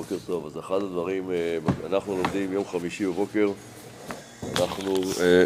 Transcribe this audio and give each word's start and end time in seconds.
בוקר 0.00 0.16
טוב. 0.26 0.46
אז 0.46 0.58
אחד 0.58 0.76
הדברים, 0.76 1.30
אה, 1.30 1.58
אנחנו 1.86 2.16
לומדים 2.16 2.52
יום 2.52 2.64
חמישי 2.64 3.06
בבוקר, 3.06 3.48
אנחנו 4.42 4.94
אה, 5.20 5.44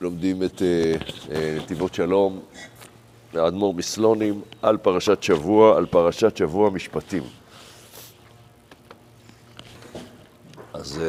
לומדים 0.00 0.42
את 0.42 0.62
אה, 0.62 1.56
נתיבות 1.56 1.94
שלום, 1.94 2.40
האדמו"ר 3.34 3.74
מסלונים, 3.74 4.40
על 4.62 4.76
פרשת 4.76 5.22
שבוע, 5.22 5.76
על 5.76 5.86
פרשת 5.86 6.36
שבוע 6.36 6.70
משפטים. 6.70 7.22
אז... 10.72 11.00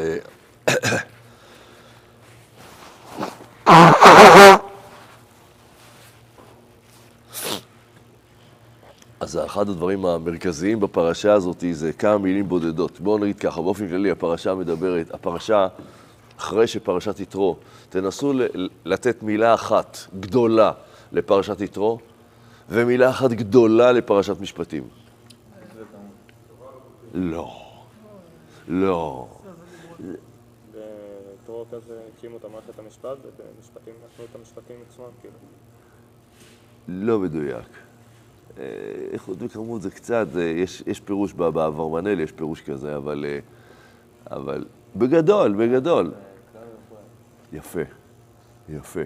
אחד 9.56 9.70
הדברים 9.70 10.06
המרכזיים 10.06 10.80
בפרשה 10.80 11.34
הזאת 11.34 11.64
זה 11.72 11.94
כמה 11.94 12.18
מילים 12.18 12.50
בודדות. 12.50 13.00
בואו 13.00 13.18
נגיד 13.18 13.40
ככה, 13.40 13.62
באופן 13.62 13.88
כללי 13.88 14.12
הפרשה 14.12 14.56
מדברת, 14.56 15.14
הפרשה, 15.14 15.68
אחרי 16.38 16.68
שפרשת 16.68 17.20
יתרו, 17.20 17.58
תנסו 17.90 18.34
לתת 18.86 19.24
מילה 19.24 19.54
אחת 19.54 19.98
גדולה 20.20 20.72
לפרשת 21.12 21.62
יתרו, 21.62 22.00
ומילה 22.70 23.10
אחת 23.10 23.32
גדולה 23.32 23.92
לפרשת 23.92 24.42
משפטים. 24.42 24.84
לא. 27.14 27.62
לא. 28.68 29.28
בתורו 30.72 31.66
כזה 31.72 32.00
הקימו 32.18 32.38
את 32.38 32.46
המערכת 32.46 32.80
המשפט, 32.80 33.18
ובמשפטים 33.24 33.94
נתנו 34.06 34.26
את 34.32 34.36
המשפטים 34.36 34.76
עצמם, 34.90 35.06
כאילו. 35.22 35.36
לא 36.88 37.20
מדויק. 37.20 37.68
אה, 38.60 38.64
איכות 39.12 39.38
וכמות 39.40 39.82
זה 39.82 39.92
קצת, 39.92 40.28
זה, 40.32 40.44
יש, 40.44 40.84
יש 40.88 41.00
פירוש 41.00 41.34
באברבנאל, 41.34 42.20
יש 42.20 42.32
פירוש 42.32 42.62
כזה, 42.62 42.96
אבל, 42.96 43.26
אה, 43.28 43.40
אבל 44.38 44.66
בגדול, 44.96 45.54
בגדול. 45.54 46.12
יפה, 47.54 47.82
יפה. 48.70 49.02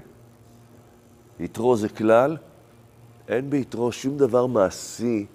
יתרו 1.40 1.76
זה 1.76 1.90
כלל, 1.90 2.38
אין 3.28 3.50
ביתרו 3.50 3.92
שום 3.92 4.18
דבר 4.18 4.46
מעשי, 4.46 5.26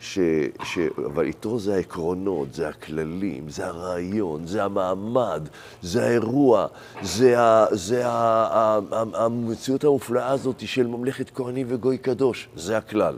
ש, 0.00 0.18
ש, 0.62 0.78
אבל 1.06 1.26
יתרו 1.26 1.58
זה 1.58 1.74
העקרונות, 1.74 2.54
זה 2.54 2.68
הכללים, 2.68 3.48
זה 3.48 3.66
הרעיון, 3.66 4.46
זה 4.46 4.64
המעמד, 4.64 5.48
זה 5.82 6.06
האירוע, 6.06 6.66
זה, 7.02 7.40
ה, 7.40 7.66
זה 7.70 8.06
ה, 8.06 8.10
ה, 8.10 8.80
ה, 8.92 9.24
המציאות 9.24 9.84
המופלאה 9.84 10.28
הזאת 10.28 10.68
של 10.68 10.86
ממלכת 10.86 11.30
כהנים 11.30 11.66
וגוי 11.70 11.98
קדוש, 11.98 12.48
זה 12.56 12.76
הכלל. 12.76 13.16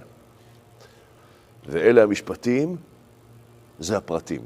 ואלה 1.67 2.03
המשפטים, 2.03 2.77
זה 3.79 3.97
הפרטים. 3.97 4.41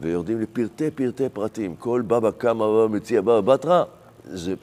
ויורדים 0.00 0.40
לפרטי 0.40 0.90
פרטי 0.90 1.28
פרטים. 1.28 1.76
כל 1.76 2.02
בבא 2.06 2.30
קמא, 2.30 2.66
בבא 2.66 2.94
מציע, 2.96 3.20
בבא 3.20 3.40
בתרא, 3.40 3.84
זה, 4.24 4.54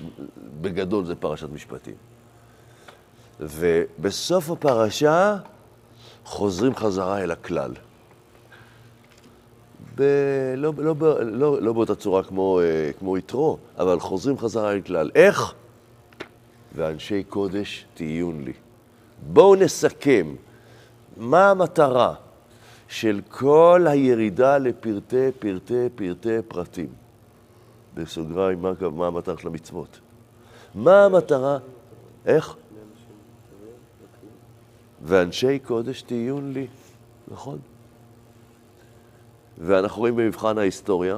בגדול 0.62 1.06
זה 1.06 1.16
פרשת 1.16 1.50
משפטים. 1.54 1.96
ובסוף 3.40 4.50
הפרשה 4.50 5.38
חוזרים 6.24 6.76
חזרה 6.76 7.24
אל 7.24 7.32
הכלל. 7.32 7.74
ב... 9.96 10.04
לא, 10.58 10.74
לא, 10.78 10.96
לא, 11.00 11.24
לא, 11.24 11.62
לא 11.62 11.74
באותה 11.74 11.96
צורה 11.96 12.24
כמו, 12.24 12.60
אה, 12.60 12.92
כמו 13.00 13.18
יתרו, 13.18 13.58
אבל 13.78 14.00
חוזרים 14.00 14.38
חזרה 14.38 14.72
אל 14.72 14.82
כלל. 14.82 15.12
איך? 15.16 15.54
ואנשי 16.76 17.24
קודש 17.24 17.86
תהיון 17.94 18.44
לי. 18.44 18.54
בואו 19.28 19.56
נסכם 19.56 20.36
מה 21.18 21.50
המטרה 21.50 22.14
של 22.88 23.22
כל 23.30 23.86
הירידה 23.90 24.58
לפרטי 24.58 25.32
פרטי 25.40 25.88
פרטי 25.96 26.42
פרטים. 26.48 26.90
בסוגריים, 27.94 28.62
מה, 28.62 28.72
מה 28.92 29.08
המטרה 29.08 29.38
של 29.38 29.48
המצוות? 29.48 30.00
מה 30.76 31.06
המטרה? 31.06 31.58
איך? 32.26 32.56
ואנשי 35.02 35.60
קודש 35.60 36.02
תהיון 36.02 36.54
לי, 36.54 36.68
נכון? 37.28 37.60
ואנחנו 39.58 40.00
רואים 40.00 40.16
במבחן 40.16 40.58
ההיסטוריה 40.58 41.18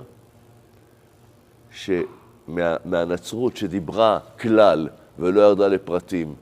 שמהנצרות 1.71 3.57
שדיברה 3.57 4.19
כלל 4.39 4.89
ולא 5.19 5.41
ירדה 5.41 5.67
לפרטים, 5.67 6.35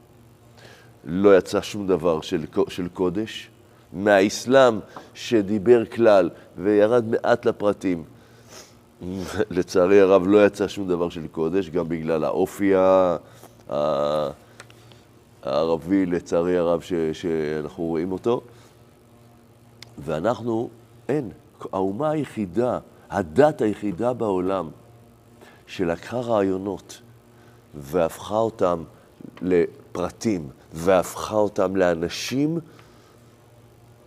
לא 1.05 1.37
יצא 1.37 1.61
שום 1.61 1.87
דבר 1.87 2.21
של, 2.21 2.45
של 2.67 2.87
קודש. 2.87 3.49
מהאסלאם 3.93 4.79
שדיבר 5.13 5.85
כלל 5.85 6.29
וירד 6.57 7.05
מעט 7.07 7.45
לפרטים, 7.45 8.03
לצערי 9.51 10.01
הרב 10.01 10.27
לא 10.27 10.45
יצא 10.45 10.67
שום 10.67 10.87
דבר 10.87 11.09
של 11.09 11.27
קודש, 11.27 11.69
גם 11.69 11.89
בגלל 11.89 12.23
האופי 12.23 12.73
הערבי, 15.43 16.05
לצערי 16.05 16.57
הרב, 16.57 16.81
ש, 16.81 16.93
שאנחנו 17.13 17.83
רואים 17.83 18.11
אותו. 18.11 18.41
ואנחנו, 19.97 20.69
אין, 21.09 21.29
האומה 21.73 22.09
היחידה, 22.09 22.79
הדת 23.09 23.61
היחידה 23.61 24.13
בעולם, 24.13 24.69
שלקחה 25.67 26.19
רעיונות 26.19 27.01
והפכה 27.75 28.37
אותם 28.37 28.83
לפרטים, 29.89 30.49
והפכה 30.73 31.35
אותם 31.35 31.75
לאנשים 31.75 32.59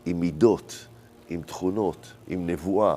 עם 0.06 0.20
מידות, 0.20 0.86
עם 1.28 1.42
תכונות, 1.42 2.12
עם 2.28 2.46
נבואה, 2.46 2.96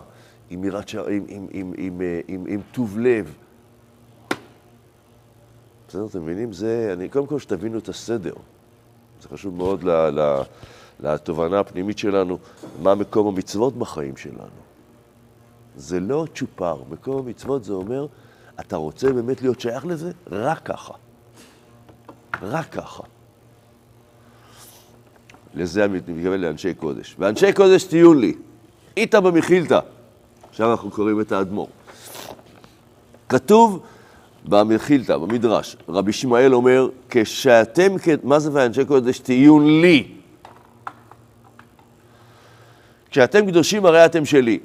עם 0.50 0.63
יראת 0.63 0.90
ש... 0.90 0.96
עם, 0.96 1.25
עם, 1.28 1.47
עם, 1.51 1.73
עם, 1.78 2.01
אה, 2.01 2.19
עם, 2.28 2.46
עם 2.47 2.62
טוב 2.72 3.00
לב. 3.00 3.34
בסדר, 5.88 6.06
אתם 6.06 6.22
מבינים? 6.22 6.53
זה, 6.53 6.90
אני, 6.94 7.09
קודם 7.09 7.28
כל 7.28 7.40
שתבינו 7.40 7.78
את 7.78 7.90
הסדר. 7.90 8.34
זה 9.22 9.29
חשוב 9.29 9.56
מאוד 9.56 9.84
ל, 9.84 9.90
ל, 9.91 10.41
לתובנה 11.00 11.59
הפנימית 11.59 11.97
שלנו, 11.97 12.38
מה 12.81 12.96
מקום 12.96 13.28
המצוות 13.28 13.75
בחיים 13.75 14.17
שלנו. 14.17 14.66
זה 15.75 16.00
לא 16.00 16.25
צ'ופר, 16.35 16.78
מקום 16.90 17.17
המצוות 17.17 17.63
זה 17.63 17.73
אומר, 17.73 18.07
אתה 18.59 18.75
רוצה 18.75 19.13
באמת 19.13 19.41
להיות 19.41 19.59
שייך 19.59 19.85
לזה? 19.85 20.12
רק 20.31 20.62
ככה. 20.66 20.94
רק 22.41 22.69
ככה. 22.72 23.03
לזה 25.56 25.85
אני 25.85 25.97
מתכוון 25.97 26.41
לאנשי 26.41 26.73
קודש. 26.73 27.16
ואנשי 27.19 27.53
קודש 27.53 27.84
תהיו 27.84 28.13
לי, 28.13 28.34
איתא 28.97 29.19
במחילתא. 29.19 29.79
עכשיו 30.50 30.72
אנחנו 30.72 30.91
קוראים 30.91 31.22
את 31.22 31.31
האדמו"ר. 31.31 31.68
כתוב 33.29 33.84
במחילתא, 34.46 35.18
במדרש, 35.18 35.75
רבי 35.90 36.09
ישמעאל 36.09 36.53
אומר, 36.53 36.90
כשאתם, 37.09 37.96
מה 38.23 38.40
זה 38.40 38.50
ואנשי 38.53 38.85
קודש 38.85 39.19
תהיו 39.19 39.59
לי? 39.59 40.07
כשאתם 43.09 43.46
קדושים 43.46 43.85
הרי 43.85 44.06
אתם 44.06 44.25
שלי. 44.25 44.59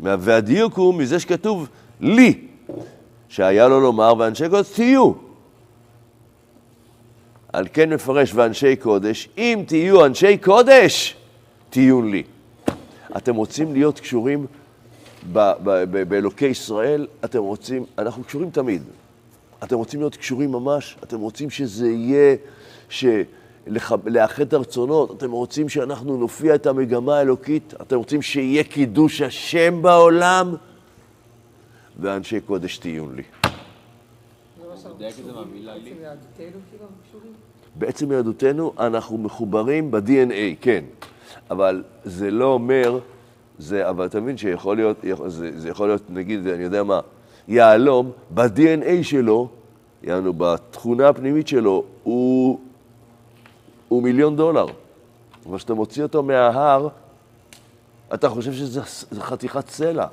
והדיוק 0.00 0.74
הוא 0.74 0.94
מזה 0.94 1.20
שכתוב 1.20 1.68
לי, 2.00 2.46
שהיה 3.28 3.68
לו 3.68 3.80
לומר 3.80 4.14
ואנשי 4.18 4.48
קודש 4.48 4.68
תהיו. 4.68 5.29
על 7.52 7.66
כן 7.72 7.92
מפרש 7.92 8.34
ואנשי 8.34 8.76
קודש, 8.76 9.28
אם 9.38 9.64
תהיו 9.66 10.06
אנשי 10.06 10.38
קודש, 10.38 11.16
תהיו 11.70 12.02
לי. 12.02 12.22
אתם 13.16 13.34
רוצים 13.34 13.72
להיות 13.72 14.00
קשורים 14.00 14.46
באלוקי 16.08 16.46
ישראל, 16.46 17.06
אתם 17.24 17.38
רוצים, 17.38 17.84
אנחנו 17.98 18.24
קשורים 18.24 18.50
תמיד. 18.50 18.82
אתם 19.64 19.76
רוצים 19.76 20.00
להיות 20.00 20.16
קשורים 20.16 20.52
ממש, 20.52 20.96
אתם 21.02 21.20
רוצים 21.20 21.50
שזה 21.50 21.88
יהיה, 21.88 22.36
ש... 22.88 23.04
לח... 23.66 23.92
לאחד 24.06 24.54
הרצונות, 24.54 25.16
אתם 25.16 25.30
רוצים 25.30 25.68
שאנחנו 25.68 26.16
נופיע 26.16 26.54
את 26.54 26.66
המגמה 26.66 27.18
האלוקית, 27.18 27.74
אתם 27.82 27.96
רוצים 27.96 28.22
שיהיה 28.22 28.64
קידוש 28.64 29.20
השם 29.20 29.82
בעולם, 29.82 30.54
ואנשי 32.00 32.40
קודש 32.40 32.78
תהיו 32.78 33.12
לי. 33.12 33.39
מדייק 35.00 35.18
את 35.18 35.24
זה 35.24 35.32
מהמילה 35.32 35.74
לי. 35.74 35.80
בעצם 35.80 36.02
יהדותנו 36.02 36.60
כאילו 36.70 36.84
אנחנו 36.84 36.96
קשורים? 37.08 37.32
בעצם 37.74 38.12
יהדותנו 38.12 38.72
אנחנו 38.78 39.18
מחוברים 39.18 39.90
ב-DNA, 39.90 40.56
כן. 40.60 40.84
אבל 41.50 41.84
זה 42.04 42.30
לא 42.30 42.44
אומר, 42.44 42.98
זה, 43.58 43.88
אבל 43.88 44.06
אתה 44.06 44.20
מבין 44.20 44.36
שיכול 44.36 44.76
להיות, 44.76 44.96
זה, 45.26 45.60
זה 45.60 45.68
יכול 45.68 45.88
להיות, 45.88 46.10
נגיד, 46.10 46.46
אני 46.46 46.62
יודע 46.62 46.82
מה, 46.82 47.00
יהלום, 47.48 48.10
ב-DNA 48.34 49.02
שלו, 49.02 49.48
יענו, 50.02 50.32
בתכונה 50.32 51.08
הפנימית 51.08 51.48
שלו, 51.48 51.84
הוא, 52.02 52.60
הוא 53.88 54.02
מיליון 54.02 54.36
דולר. 54.36 54.66
אבל 55.46 55.58
כשאתה 55.58 55.74
מוציא 55.74 56.02
אותו 56.02 56.22
מההר, 56.22 56.88
אתה 58.14 58.28
חושב 58.28 58.52
שזה 58.52 58.80
זה 59.10 59.20
חתיכת 59.20 59.68
סלע. 59.68 60.06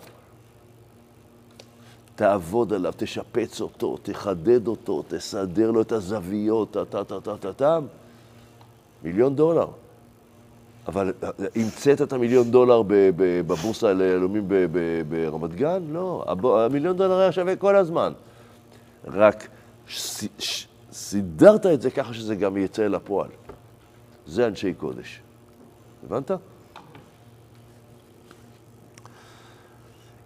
תעבוד 2.18 2.74
עליו, 2.74 2.94
תשפץ 2.98 3.62
אותו, 3.62 3.98
תחדד 4.02 4.68
אותו, 4.68 5.04
תסדר 5.08 5.72
לו 5.72 5.82
את 5.82 5.92
הזוויות, 5.92 6.72
טה 6.72 6.86
טה 6.86 7.04
טה 7.04 7.22
טה 7.22 7.38
טה 7.38 7.54
טה, 7.54 7.80
מיליון 9.04 9.36
דולר. 9.36 9.68
אבל 10.88 11.14
המצאת 11.56 12.02
את 12.02 12.14
המיליון 12.14 12.52
דולר 12.52 12.82
בבורסה 13.18 13.94
ליהלומים 13.94 14.48
ברמת 15.10 15.56
גן? 15.56 15.84
לא. 15.92 16.26
המיליון 16.66 16.98
דולר 16.98 17.20
היה 17.20 17.32
שווה 17.32 17.56
כל 17.56 17.76
הזמן. 17.76 18.14
רק 19.08 19.48
סידרת 20.92 21.66
את 21.66 21.82
זה 21.82 21.92
ככה 21.92 22.14
שזה 22.14 22.36
גם 22.36 22.58
יצא 22.58 22.86
אל 22.86 22.96
הפועל. 22.96 23.30
זה 24.28 24.48
אנשי 24.48 24.74
קודש. 24.74 25.22
הבנת? 26.06 26.32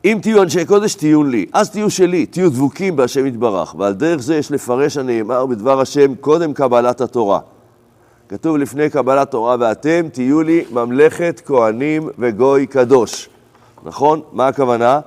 אם 0.05 0.19
תהיו 0.21 0.43
אנשי 0.43 0.65
קודש, 0.65 0.95
תהיו 0.95 1.23
לי. 1.23 1.45
אז 1.53 1.69
תהיו 1.69 1.89
שלי, 1.89 2.25
תהיו 2.25 2.49
דבוקים 2.49 2.95
בהשם 2.95 3.25
יתברך. 3.25 3.75
ועל 3.77 3.93
דרך 3.93 4.21
זה 4.21 4.35
יש 4.35 4.51
לפרש 4.51 4.97
הנאמר 4.97 5.45
בדבר 5.45 5.81
השם 5.81 6.15
קודם 6.15 6.53
קבלת 6.53 7.01
התורה. 7.01 7.39
כתוב 8.29 8.57
לפני 8.57 8.89
קבלת 8.89 9.31
תורה, 9.31 9.55
ואתם 9.59 10.09
תהיו 10.11 10.41
לי 10.41 10.63
ממלכת 10.71 11.41
כהנים 11.45 12.09
וגוי 12.19 12.67
קדוש. 12.67 13.29
נכון? 13.83 14.21
מה 14.31 14.47
הכוונה? 14.47 14.99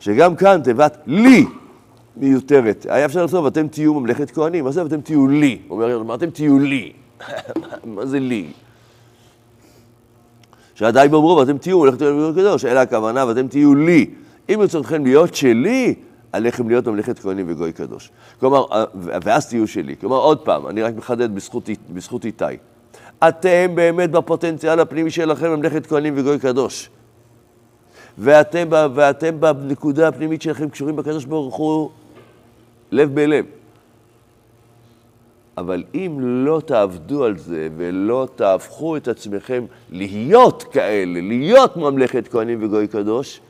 שגם 0.00 0.36
כאן 0.36 0.60
תיבת 0.64 0.96
לי 1.06 1.46
מיותרת. 2.16 2.86
היה 2.88 3.06
אפשר 3.06 3.24
לכתוב, 3.24 3.46
אתם 3.46 3.68
תהיו 3.68 3.94
ממלכת 3.94 4.30
כהנים. 4.30 4.64
מה 4.64 4.72
זה 4.72 4.82
אתם 4.82 5.00
תהיו 5.00 5.28
לי? 5.28 5.58
אומר, 5.70 6.02
מה 6.02 6.14
אתם 6.14 6.30
תהיו 6.30 6.58
לי? 6.58 6.92
מה 7.94 8.06
זה 8.06 8.20
לי? 8.20 8.52
שעדיין 10.74 11.10
באומרו, 11.10 11.36
ואתם 11.36 11.58
תהיו 11.58 11.78
ממלכת 11.78 11.98
כהנים 11.98 12.18
וגוי 12.18 12.42
קדוש, 12.42 12.64
אלא 12.64 12.78
הכוונה, 12.78 13.26
ואתם 13.26 13.48
תהיו 13.48 13.74
לי. 13.74 14.10
אם 14.48 14.58
רצונכם 14.62 15.04
להיות 15.04 15.34
שלי, 15.34 15.94
עליכם 16.32 16.68
להיות 16.68 16.88
ממלכת 16.88 17.18
כהנים 17.18 17.46
וגוי 17.48 17.72
קדוש. 17.72 18.10
כלומר, 18.40 18.64
אה, 18.72 18.84
ואז 19.02 19.48
תהיו 19.48 19.68
שלי. 19.68 19.96
כלומר, 20.00 20.16
עוד 20.16 20.38
פעם, 20.38 20.68
אני 20.68 20.82
רק 20.82 20.94
מחדד 20.96 21.34
בזכות, 21.34 21.68
בזכות 21.90 22.24
איתי. 22.24 22.44
אתם 23.28 23.74
באמת 23.74 24.10
בפוטנציאל 24.10 24.80
הפנימי 24.80 25.10
שלכם 25.10 25.50
ממלכת 25.50 25.86
כהנים 25.86 26.14
וגוי 26.16 26.38
קדוש. 26.38 26.90
ואתם, 28.18 28.68
ואתם 28.94 29.40
בנקודה 29.40 30.08
הפנימית 30.08 30.42
שלכם 30.42 30.68
קשורים 30.68 30.96
בקדוש 30.96 31.24
ברוך 31.24 31.56
הוא 31.56 31.90
לב 32.90 33.14
בלב. 33.14 33.44
אבל 35.56 35.84
אם 35.94 36.16
לא 36.20 36.60
תעבדו 36.66 37.24
על 37.24 37.38
זה 37.38 37.68
ולא 37.76 38.28
תהפכו 38.36 38.96
את 38.96 39.08
עצמכם 39.08 39.64
להיות 39.90 40.62
כאלה, 40.62 41.20
להיות 41.20 41.76
ממלכת 41.76 42.28
כהנים 42.28 42.64
וגוי 42.64 42.88
קדוש, 42.88 43.40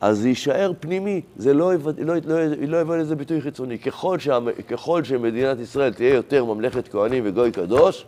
אז 0.00 0.18
זה 0.18 0.28
יישאר 0.28 0.72
פנימי, 0.80 1.20
זה 1.36 1.54
לא 1.54 1.74
יבוא, 1.74 1.92
לא, 1.98 2.14
לא, 2.66 2.82
לא 2.82 2.98
לזה 2.98 3.16
ביטוי 3.16 3.40
חיצוני. 3.40 3.78
ככל, 3.78 4.18
שה, 4.18 4.38
ככל 4.68 5.04
שמדינת 5.04 5.58
ישראל 5.60 5.92
תהיה 5.92 6.14
יותר 6.14 6.44
ממלכת 6.44 6.88
כהנים 6.88 7.22
וגוי 7.26 7.52
קדוש, 7.52 8.06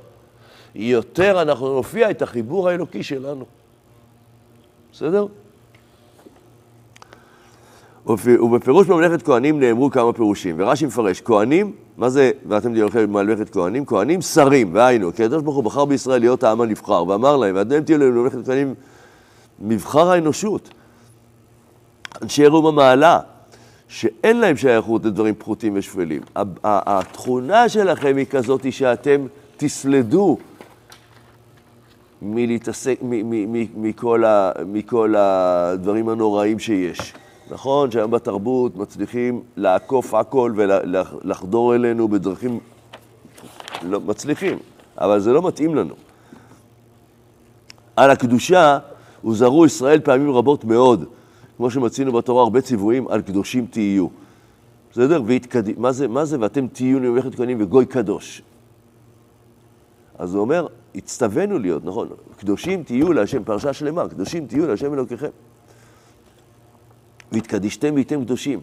יותר 0.74 1.42
אנחנו 1.42 1.74
נופיע 1.74 2.10
את 2.10 2.22
החיבור 2.22 2.68
האלוקי 2.68 3.02
שלנו. 3.02 3.44
בסדר? 4.92 5.26
ובפירוש 8.08 8.88
ממלכת 8.88 9.22
כהנים 9.22 9.60
נאמרו 9.60 9.90
כמה 9.90 10.12
פירושים, 10.12 10.54
ורש"י 10.58 10.86
מפרש, 10.86 11.20
כהנים, 11.20 11.72
מה 11.96 12.08
זה, 12.08 12.30
ואתם 12.48 12.72
תהיו 12.72 13.08
ממלכת 13.08 13.50
כהנים? 13.50 13.86
כהנים 13.86 14.22
שרים, 14.22 14.74
והיינו, 14.74 15.14
כי 15.14 15.24
הקדוש 15.24 15.42
ברוך 15.42 15.56
הוא 15.56 15.64
בחר 15.64 15.84
בישראל 15.84 16.20
להיות 16.20 16.42
העם 16.42 16.60
הנבחר, 16.60 17.04
ואמר 17.08 17.36
להם, 17.36 17.56
ואתם 17.56 17.82
תהיו 17.82 17.98
להם 17.98 18.14
ממלכת 18.14 18.46
כהנים, 18.46 18.74
מבחר 19.60 20.10
האנושות. 20.10 20.68
אנשי 22.22 22.46
רום 22.46 22.66
המעלה, 22.66 23.20
שאין 23.88 24.40
להם 24.40 24.56
שייכות 24.56 25.04
לדברים 25.04 25.34
פחותים 25.34 25.72
ושפלים. 25.76 26.20
התכונה 26.64 27.68
שלכם 27.68 28.16
היא 28.16 28.26
כזאת 28.26 28.72
שאתם 28.72 29.26
תסלדו 29.56 30.38
מלהתעסק, 32.22 32.98
מכל 34.66 35.14
הדברים 35.16 36.08
הנוראים 36.08 36.58
שיש. 36.58 37.14
נכון 37.50 37.90
שהיום 37.90 38.10
בתרבות 38.10 38.76
מצליחים 38.76 39.42
לעקוף 39.56 40.14
הכל 40.14 40.52
ולחדור 40.56 41.74
אלינו 41.74 42.08
בדרכים 42.08 42.60
לא, 43.82 44.00
מצליחים, 44.00 44.58
אבל 44.98 45.20
זה 45.20 45.32
לא 45.32 45.42
מתאים 45.42 45.74
לנו. 45.74 45.94
על 47.96 48.10
הקדושה 48.10 48.78
הוזהרו 49.22 49.66
ישראל 49.66 50.00
פעמים 50.00 50.30
רבות 50.30 50.64
מאוד, 50.64 51.04
כמו 51.56 51.70
שמצינו 51.70 52.12
בתורה 52.12 52.42
הרבה 52.42 52.60
ציוויים 52.60 53.08
על 53.08 53.22
קדושים 53.22 53.66
תהיו. 53.66 54.06
בסדר? 54.92 55.22
והתקד... 55.26 55.78
מה, 55.78 55.92
זה, 55.92 56.08
מה 56.08 56.24
זה 56.24 56.36
ואתם 56.40 56.68
תהיו 56.68 57.00
לממלכת 57.00 57.34
כהנים 57.34 57.58
וגוי 57.60 57.86
קדוש? 57.86 58.42
אז 60.18 60.34
הוא 60.34 60.40
אומר, 60.40 60.66
הצטווינו 60.94 61.58
להיות, 61.58 61.84
נכון, 61.84 62.08
קדושים 62.36 62.82
תהיו 62.82 63.12
להשם, 63.12 63.44
פרשה 63.44 63.72
שלמה, 63.72 64.08
קדושים 64.08 64.46
תהיו 64.46 64.66
להשם 64.66 64.94
אלוקיכם. 64.94 65.28
והתקדישתם 67.32 67.94
והייתם 67.94 68.24
קדושים. 68.24 68.60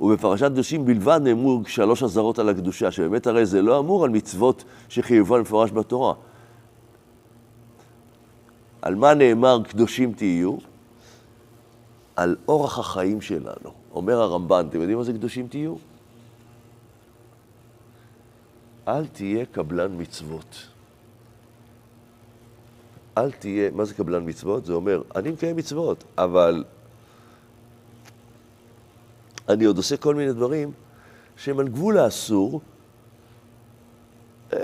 ובפרשת 0.00 0.46
קדושים 0.46 0.84
בלבד 0.84 1.20
נאמרו 1.22 1.62
שלוש 1.66 2.02
אזהרות 2.02 2.38
על 2.38 2.48
הקדושה, 2.48 2.90
שבאמת 2.90 3.26
הרי 3.26 3.46
זה 3.46 3.62
לא 3.62 3.78
אמור 3.78 4.04
על 4.04 4.10
מצוות 4.10 4.64
שחייבן 4.88 5.40
מפורש 5.40 5.72
בתורה. 5.72 6.14
על 8.82 8.94
מה 8.94 9.14
נאמר 9.14 9.62
קדושים 9.68 10.12
תהיו? 10.12 10.56
על 12.16 12.36
אורח 12.48 12.78
החיים 12.78 13.20
שלנו. 13.20 13.70
אומר 13.94 14.20
הרמב"ן, 14.20 14.66
אתם 14.68 14.80
יודעים 14.80 14.98
מה 14.98 15.04
זה 15.04 15.12
קדושים 15.12 15.48
תהיו? 15.48 15.74
אל 18.88 19.06
תהיה 19.06 19.44
קבלן 19.44 20.00
מצוות. 20.00 20.66
אל 23.18 23.30
תהיה, 23.30 23.70
מה 23.70 23.84
זה 23.84 23.94
קבלן 23.94 24.28
מצוות? 24.28 24.66
זה 24.66 24.72
אומר, 24.72 25.02
אני 25.16 25.30
מקיים 25.30 25.56
מצוות, 25.56 26.04
אבל 26.18 26.64
אני 29.48 29.64
עוד 29.64 29.76
עושה 29.76 29.96
כל 29.96 30.14
מיני 30.14 30.32
דברים 30.32 30.72
שהם 31.36 31.58
על 31.58 31.68
גבול 31.68 31.98
האסור. 31.98 32.60
אה, 34.52 34.58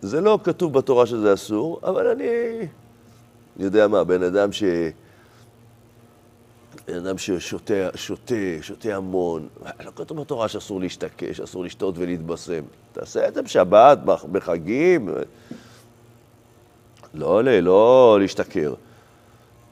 זה 0.00 0.20
לא 0.20 0.38
כתוב 0.44 0.72
בתורה 0.72 1.06
שזה 1.06 1.34
אסור, 1.34 1.80
אבל 1.82 2.06
אני 2.06 2.26
יודע 3.56 3.88
מה, 3.88 4.04
בן 4.04 4.22
אדם 4.22 4.52
ש... 4.52 4.62
בן 6.88 6.94
אדם 7.06 7.18
ששותה, 7.18 7.74
שותה, 7.94 8.34
שותה 8.60 8.96
המון, 8.96 9.48
לא 9.84 9.90
כתוב 9.96 10.20
בתורה 10.20 10.48
שאסור 10.48 10.80
להשתקש, 10.80 11.40
אסור 11.40 11.64
לשתות 11.64 11.94
ולהתבשם. 11.98 12.62
תעשה 12.92 13.28
את 13.28 13.34
זה 13.34 13.42
בשבת, 13.42 13.98
בח- 13.98 14.24
בחגים, 14.24 15.08
לא, 17.14 17.44
ל- 17.44 17.60
לא 17.60 18.18
להשתכר. 18.20 18.74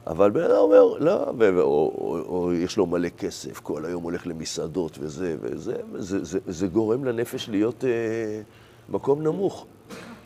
אבל 0.07 0.31
בן 0.31 0.43
אדם 0.43 0.57
אומר, 0.57 0.83
לא, 0.99 1.11
ו- 1.11 1.55
ו- 1.55 1.61
או, 1.61 1.93
או, 1.97 2.19
או 2.27 2.53
יש 2.53 2.77
לו 2.77 2.85
מלא 2.85 3.09
כסף, 3.09 3.59
כל 3.59 3.85
היום 3.85 4.03
הולך 4.03 4.27
למסעדות 4.27 4.97
וזה, 5.01 5.35
וזה, 5.41 5.75
זה, 5.93 6.23
זה, 6.23 6.39
זה 6.47 6.67
גורם 6.67 7.05
לנפש 7.05 7.49
להיות 7.49 7.85
אה, 7.85 8.41
מקום 8.89 9.23
נמוך. 9.23 9.65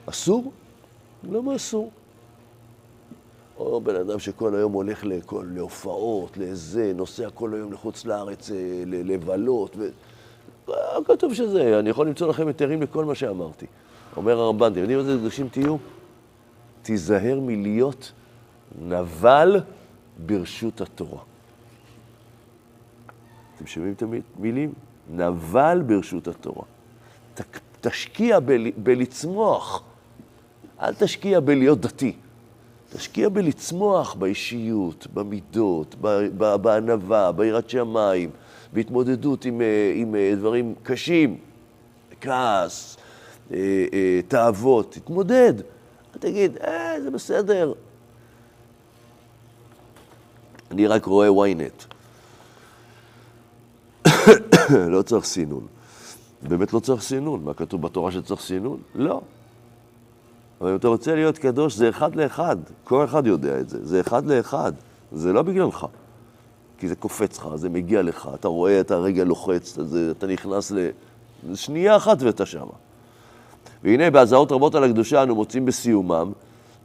אסור? 0.05 0.51
למה 1.23 1.55
אסור? 1.55 1.91
או 3.57 3.81
בן 3.81 3.95
אדם 3.95 4.19
שכל 4.19 4.55
היום 4.55 4.71
הולך 4.71 5.05
לכל, 5.05 5.45
להופעות, 5.53 6.37
לזה, 6.37 6.93
נוסע 6.95 7.29
כל 7.29 7.53
היום 7.53 7.73
לחוץ 7.73 8.05
לארץ 8.05 8.51
אה, 8.51 8.83
לבלות. 8.85 9.75
ו... 9.77 9.89
אה, 10.69 10.75
כתוב 11.05 11.33
שזה, 11.33 11.79
אני 11.79 11.89
יכול 11.89 12.07
למצוא 12.07 12.27
לכם 12.27 12.47
היתרים 12.47 12.81
לכל 12.81 13.05
מה 13.05 13.15
שאמרתי. 13.15 13.65
אומר 14.17 14.39
הרמב"ן, 14.39 14.71
אתם 14.71 14.79
יודעים 14.79 14.99
איזה 14.99 15.17
קדושים 15.17 15.49
תהיו? 15.49 15.77
תיזהר 16.81 17.39
מלהיות 17.39 18.11
נבל 18.79 19.59
ברשות 20.17 20.81
התורה. 20.81 21.19
אתם 23.55 23.67
שומעים 23.67 23.93
את 23.93 24.03
המילים? 24.37 24.73
נבל 25.09 25.81
ברשות 25.85 26.27
התורה. 26.27 26.63
ת, 27.33 27.41
תשקיע 27.81 28.39
בל, 28.39 28.71
בלצמוח, 28.77 29.83
אל 30.81 30.93
תשקיע 30.93 31.39
בלהיות 31.39 31.81
דתי. 31.81 32.13
תשקיע 32.89 33.29
בלצמוח 33.29 34.13
באישיות, 34.13 35.07
במידות, 35.13 35.95
בענווה, 36.61 37.31
ביראת 37.31 37.69
שמיים, 37.69 38.29
בהתמודדות 38.73 39.45
עם, 39.45 39.61
אה, 39.61 39.91
עם 39.95 40.15
אה, 40.15 40.33
דברים 40.37 40.75
קשים, 40.83 41.37
כעס, 42.21 42.97
אה, 43.53 43.57
תאוות. 44.27 44.91
תתמודד. 44.91 45.53
אל 46.15 46.19
תגיד, 46.19 46.57
אה, 46.57 47.01
זה 47.01 47.11
בסדר. 47.11 47.73
אני 50.71 50.87
רק 50.87 51.05
רואה 51.05 51.27
ynet. 51.51 51.93
לא 54.93 55.01
צריך 55.01 55.25
סינון. 55.25 55.67
באמת 56.41 56.73
לא 56.73 56.79
צריך 56.79 57.01
סינון. 57.01 57.43
מה 57.43 57.53
כתוב 57.53 57.81
בתורה 57.81 58.11
שצריך 58.11 58.41
סינון? 58.41 58.77
לא. 58.95 59.21
אבל 60.61 60.69
אם 60.69 60.75
אתה 60.75 60.87
רוצה 60.87 61.15
להיות 61.15 61.37
קדוש, 61.37 61.75
זה 61.75 61.89
אחד 61.89 62.15
לאחד. 62.15 62.57
כל 62.83 63.05
אחד 63.05 63.27
יודע 63.27 63.59
את 63.59 63.69
זה. 63.69 63.85
זה 63.85 64.01
אחד 64.01 64.25
לאחד. 64.25 64.71
זה 65.11 65.33
לא 65.33 65.41
בגללך. 65.41 65.85
כי 66.81 66.87
זה 66.87 66.95
קופץ 66.95 67.37
לך, 67.37 67.47
זה 67.55 67.69
מגיע 67.69 68.01
לך, 68.01 68.29
אתה 68.33 68.47
רואה, 68.47 68.79
אתה 68.79 68.95
רגע 68.95 69.23
לוחץ, 69.23 69.77
זה, 69.81 70.11
אתה 70.11 70.27
נכנס 70.27 70.71
ל... 70.71 70.89
שנייה 71.55 71.95
אחת 71.95 72.21
ואתה 72.21 72.45
שמה. 72.45 72.71
והנה 73.83 74.09
באזהרות 74.11 74.51
רבות 74.51 74.75
על 74.75 74.83
הקדושה 74.83 75.23
אנו 75.23 75.35
מוצאים 75.35 75.65
בסיומם, 75.65 76.31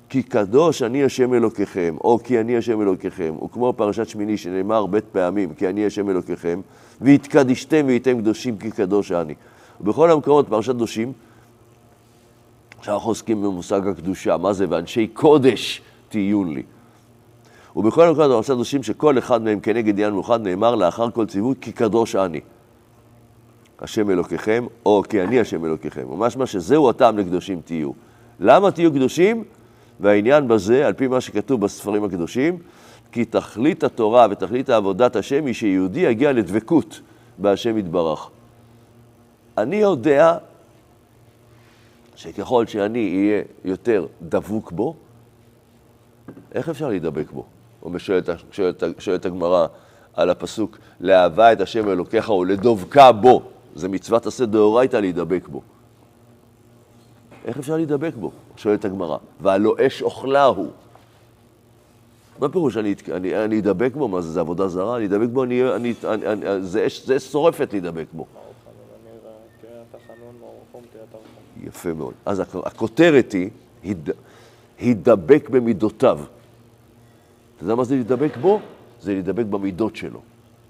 כי 0.08 0.22
קדוש 0.22 0.82
אני 0.82 1.04
השם 1.04 1.34
אלוקיכם, 1.34 1.96
או 2.04 2.18
כי 2.24 2.40
אני 2.40 2.56
השם 2.56 2.82
אלוקיכם, 2.82 3.34
וכמו 3.44 3.72
פרשת 3.76 4.08
שמיני 4.08 4.36
שנאמר 4.36 4.74
הרבה 4.74 5.00
פעמים, 5.00 5.54
כי 5.54 5.68
אני 5.68 5.86
השם 5.86 6.10
אלוקיכם, 6.10 6.60
והתקדישתם 7.00 7.86
והייתם 7.86 8.18
קדושים 8.18 8.58
כי 8.58 8.70
קדוש 8.70 9.12
אני. 9.12 9.34
ובכל 9.80 10.10
המקומות, 10.10 10.48
פרשת 10.48 10.72
קדושים, 10.72 11.12
שאנחנו 12.82 13.10
עוסקים 13.10 13.42
במושג 13.42 13.86
הקדושה, 13.86 14.36
מה 14.36 14.52
זה, 14.52 14.66
ואנשי 14.68 15.06
קודש 15.06 15.82
תהיו 16.08 16.44
לי. 16.44 16.62
ובכל 17.76 18.08
המקומות 18.08 18.30
בפרשת 18.30 18.52
קדושים, 18.52 18.82
שכל 18.82 19.18
אחד 19.18 19.42
מהם 19.42 19.60
כנגד 19.60 19.94
עניין 19.94 20.12
מיוחד, 20.12 20.42
נאמר 20.42 20.74
לאחר 20.74 21.10
כל 21.10 21.26
ציווי, 21.26 21.54
כי 21.60 21.72
קדוש 21.72 22.16
אני. 22.16 22.40
השם 23.80 24.10
אלוקיכם, 24.10 24.66
או 24.86 25.02
כי 25.08 25.22
אני 25.22 25.40
השם 25.40 25.64
אלוקיכם. 25.64 26.10
ומשמע 26.10 26.46
שזהו 26.46 26.90
הטעם 26.90 27.18
לקדושים 27.18 27.60
תהיו. 27.64 27.90
למה 28.40 28.70
תהיו 28.70 28.92
קדושים? 28.92 29.44
והעניין 30.00 30.48
בזה, 30.48 30.86
על 30.86 30.92
פי 30.92 31.06
מה 31.06 31.20
שכתוב 31.20 31.60
בספרים 31.60 32.04
הקדושים, 32.04 32.58
כי 33.12 33.24
תכלית 33.24 33.84
התורה 33.84 34.26
ותכלית 34.30 34.70
עבודת 34.70 35.16
השם 35.16 35.46
היא 35.46 35.54
שיהודי 35.54 36.00
יגיע 36.00 36.32
לדבקות 36.32 37.00
בהשם 37.38 37.78
יתברך. 37.78 38.30
אני 39.58 39.76
יודע 39.76 40.36
שככל 42.16 42.66
שאני 42.66 43.16
אהיה 43.16 43.42
יותר 43.64 44.06
דבוק 44.22 44.72
בו, 44.72 44.94
איך 46.54 46.68
אפשר 46.68 46.88
להידבק 46.88 47.30
בו? 47.30 47.44
או 47.82 47.98
שואלת, 47.98 48.28
שואלת, 48.50 48.82
שואלת 48.98 49.26
הגמרא 49.26 49.66
על 50.14 50.30
הפסוק, 50.30 50.78
לאהבה 51.00 51.52
את 51.52 51.60
השם 51.60 51.88
אלוקיך 51.88 52.30
ולדבקה 52.30 53.12
בו. 53.12 53.42
זה 53.74 53.88
מצוות 53.88 54.26
עשה 54.26 54.46
דאורייתא 54.46 54.96
להידבק 54.96 55.48
בו. 55.48 55.62
איך 57.46 57.58
אפשר 57.58 57.76
להידבק 57.76 58.12
בו? 58.20 58.30
שואלת 58.56 58.84
הגמרא. 58.84 59.16
והלא 59.40 59.74
אש 59.86 60.02
אוכלה 60.02 60.44
הוא. 60.44 60.70
מה 62.38 62.48
פירוש 62.48 62.76
אני, 62.76 62.94
אני, 63.12 63.44
אני 63.44 63.58
אדבק 63.58 63.94
בו? 63.94 64.08
מה 64.08 64.20
זה, 64.20 64.30
זה 64.30 64.40
עבודה 64.40 64.68
זרה? 64.68 64.96
אני 64.96 65.06
אדבק 65.06 65.28
בו, 65.28 65.44
אני, 65.44 65.74
אני, 65.74 65.94
אני, 66.04 66.26
אני, 66.26 66.62
זה 66.62 66.86
אש 66.86 67.06
זה 67.06 67.20
שורפת 67.20 67.72
להידבק 67.72 68.06
בו. 68.12 68.26
יפה 71.62 71.92
מאוד. 71.92 72.14
אז 72.26 72.40
הכותרת 72.40 73.32
היא, 73.32 73.50
הד... 73.84 74.10
הידבק 74.78 75.48
במידותיו. 75.48 76.20
אתה 77.56 77.64
יודע 77.64 77.74
מה 77.74 77.84
זה 77.84 77.94
להידבק 77.94 78.36
בו? 78.36 78.60
זה 79.00 79.12
להידבק 79.12 79.44
במידות 79.44 79.96
שלו. 79.96 80.20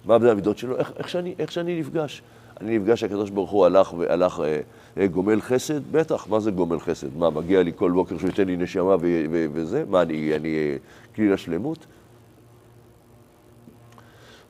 מה 0.05 0.19
זה 0.19 0.31
המידות 0.31 0.59
שלו? 0.59 0.77
איך, 0.77 0.93
איך, 0.97 1.09
שאני, 1.09 1.35
איך 1.39 1.53
שאני 1.53 1.81
נפגש. 1.81 2.23
אני 2.61 2.79
נפגש, 2.79 3.03
הקדוש 3.03 3.31
ברוך 3.31 3.51
הוא 3.51 3.67
הלך, 3.67 3.93
הלך 4.09 4.41
אה, 4.41 4.61
אה, 4.99 5.07
גומל 5.07 5.41
חסד? 5.41 5.93
בטח, 5.93 6.27
מה 6.29 6.41
זה 6.41 6.51
גומל 6.51 6.81
חסד? 6.81 7.17
מה, 7.17 7.31
מגיע 7.31 7.63
לי 7.63 7.73
כל 7.77 7.91
בוקר 7.91 8.19
שהוא 8.19 8.29
ייתן 8.29 8.47
לי 8.47 8.57
נשמה 8.57 8.97
וזה? 9.53 9.85
מה, 9.89 10.03
אני, 10.03 10.37
אני 10.37 10.49
אה, 10.55 10.77
כלי 11.15 11.29
לשלמות? 11.29 11.87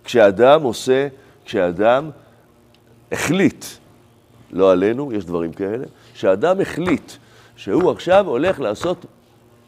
כשאדם 0.05 0.63
עושה, 0.63 1.09
כשאדם 1.45 2.11
החליט, 3.13 3.65
לא 4.53 4.73
עלינו, 4.73 5.13
יש 5.13 5.25
דברים 5.25 5.53
כאלה, 5.53 5.85
כשאדם 6.15 6.61
החליט 6.61 7.13
שהוא 7.57 7.91
עכשיו 7.91 8.27
הולך 8.29 8.61
לעשות 8.61 9.07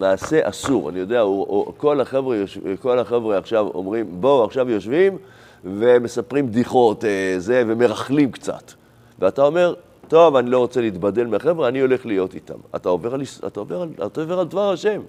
מעשה 0.01 0.49
אסור. 0.49 0.91
אני 0.91 0.99
יודע, 0.99 1.21
הוא, 1.21 1.47
הוא, 1.49 1.75
כל, 1.77 2.01
החבר'ה, 2.01 2.37
כל 2.81 2.99
החבר'ה 2.99 3.39
עכשיו 3.39 3.67
אומרים, 3.75 4.07
בואו, 4.21 4.45
עכשיו 4.45 4.71
יושבים 4.71 5.19
ומספרים 5.65 6.47
בדיחות, 6.47 7.05
אה, 7.05 7.35
זה, 7.39 7.63
ומרכלים 7.67 8.33
קצת. 8.33 8.73
ואתה 9.19 9.43
אומר, 9.43 9.75
טוב, 10.09 10.37
אני 10.37 10.51
לא 10.51 10.59
רוצה 10.59 10.81
להתבדל 10.81 11.27
מהחבר'ה, 11.27 11.69
אני 11.69 11.81
הולך 11.81 12.07
להיות 12.07 12.35
איתם. 12.35 12.59
אתה 12.77 12.89
עובר 12.89 13.15
על, 13.15 13.23
אתה 13.47 13.61
עובר 13.61 13.83
על, 13.83 13.89
אתה 14.07 14.21
עובר 14.21 14.39
על 14.41 14.47
דבר 14.47 14.73
השם. 14.73 15.01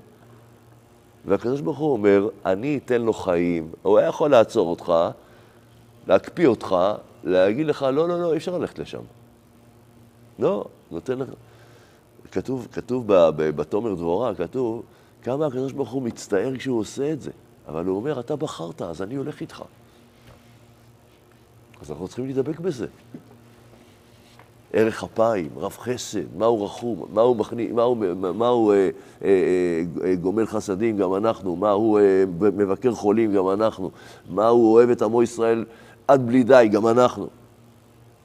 והקדוש 1.26 1.62
ברוך 1.62 1.78
הוא 1.78 1.92
אומר, 1.94 2.30
אני 2.46 2.80
אתן 2.86 3.02
לו 3.02 3.14
חיים. 3.14 3.72
הוא 3.82 3.98
היה 3.98 4.08
יכול 4.08 4.32
לעצור 4.32 4.70
אותך, 4.70 4.94
להקפיא 6.08 6.48
אותך, 6.48 6.76
להגיד 7.24 7.68
לך, 7.68 7.84
לא, 7.94 8.08
לא, 8.08 8.20
לא, 8.22 8.32
אי 8.32 8.38
אפשר 8.38 8.58
ללכת 8.58 8.80
לשם. 8.80 9.02
לא, 10.40 10.66
נותן 10.92 11.20
לך... 11.20 11.28
כתוב, 12.32 12.68
כתוב 12.72 13.04
בתומר 13.36 13.94
דבורה, 13.94 14.36
כתוב 14.36 14.84
כמה 15.24 15.46
הקדוש 15.46 15.72
ברוך 15.72 15.90
הוא 15.90 16.02
מצטער 16.02 16.58
כשהוא 16.58 16.80
עושה 16.80 17.12
את 17.12 17.22
זה. 17.22 17.32
אבל 17.68 17.86
הוא 17.86 17.96
אומר, 17.96 18.20
אתה 18.20 18.36
בחרת, 18.36 18.82
אז 18.82 19.02
אני 19.02 19.16
הולך 19.16 19.42
איתך. 19.42 19.64
אז 21.82 21.92
אנחנו 21.92 22.08
צריכים 22.08 22.26
להידבק 22.26 22.60
בזה. 22.60 22.88
ערך 24.74 25.04
אפיים, 25.04 25.50
רב 25.58 25.72
חסד, 25.72 26.38
מהו 26.38 26.66
רחום, 26.66 27.06
מהו, 27.14 27.36
מכני, 27.36 27.72
מהו, 27.72 27.96
מהו 28.36 28.72
אה, 28.72 28.90
אה, 29.24 29.30
אה, 30.04 30.16
גומל 30.16 30.46
חסדים, 30.46 30.98
גם 30.98 31.16
אנחנו, 31.16 31.56
מהו 31.56 31.98
אה, 31.98 32.24
מבקר 32.42 32.92
חולים, 32.92 33.34
גם 33.34 33.50
אנחנו, 33.50 33.92
מהו 34.30 34.74
אוהב 34.74 34.90
את 34.90 35.02
עמו 35.02 35.24
ישראל 35.24 35.66
עד 36.08 36.28
בלי 36.28 36.44
די, 36.44 36.70
גם 36.72 36.88
אנחנו. 36.88 37.28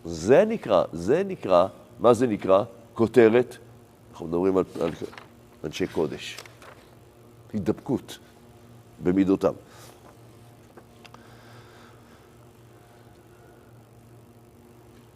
זה 0.04 0.44
נקרא, 0.44 0.84
זה 0.92 1.23
נקרא, 1.26 1.66
מה 2.00 2.14
זה 2.14 2.26
נקרא? 2.26 2.64
כותרת, 2.94 3.56
אנחנו 4.12 4.26
מדברים 4.26 4.56
על, 4.56 4.64
על 4.80 4.90
אנשי 5.64 5.87
קודש. 5.87 6.38
הידבקות 7.52 8.18
במידותם. 9.02 9.52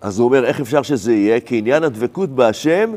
אז 0.01 0.19
הוא 0.19 0.25
אומר, 0.25 0.45
איך 0.45 0.61
אפשר 0.61 0.83
שזה 0.83 1.13
יהיה? 1.13 1.41
כי 1.41 1.59
עניין 1.59 1.85
הדבקות 1.85 2.31
בהשם, 2.31 2.95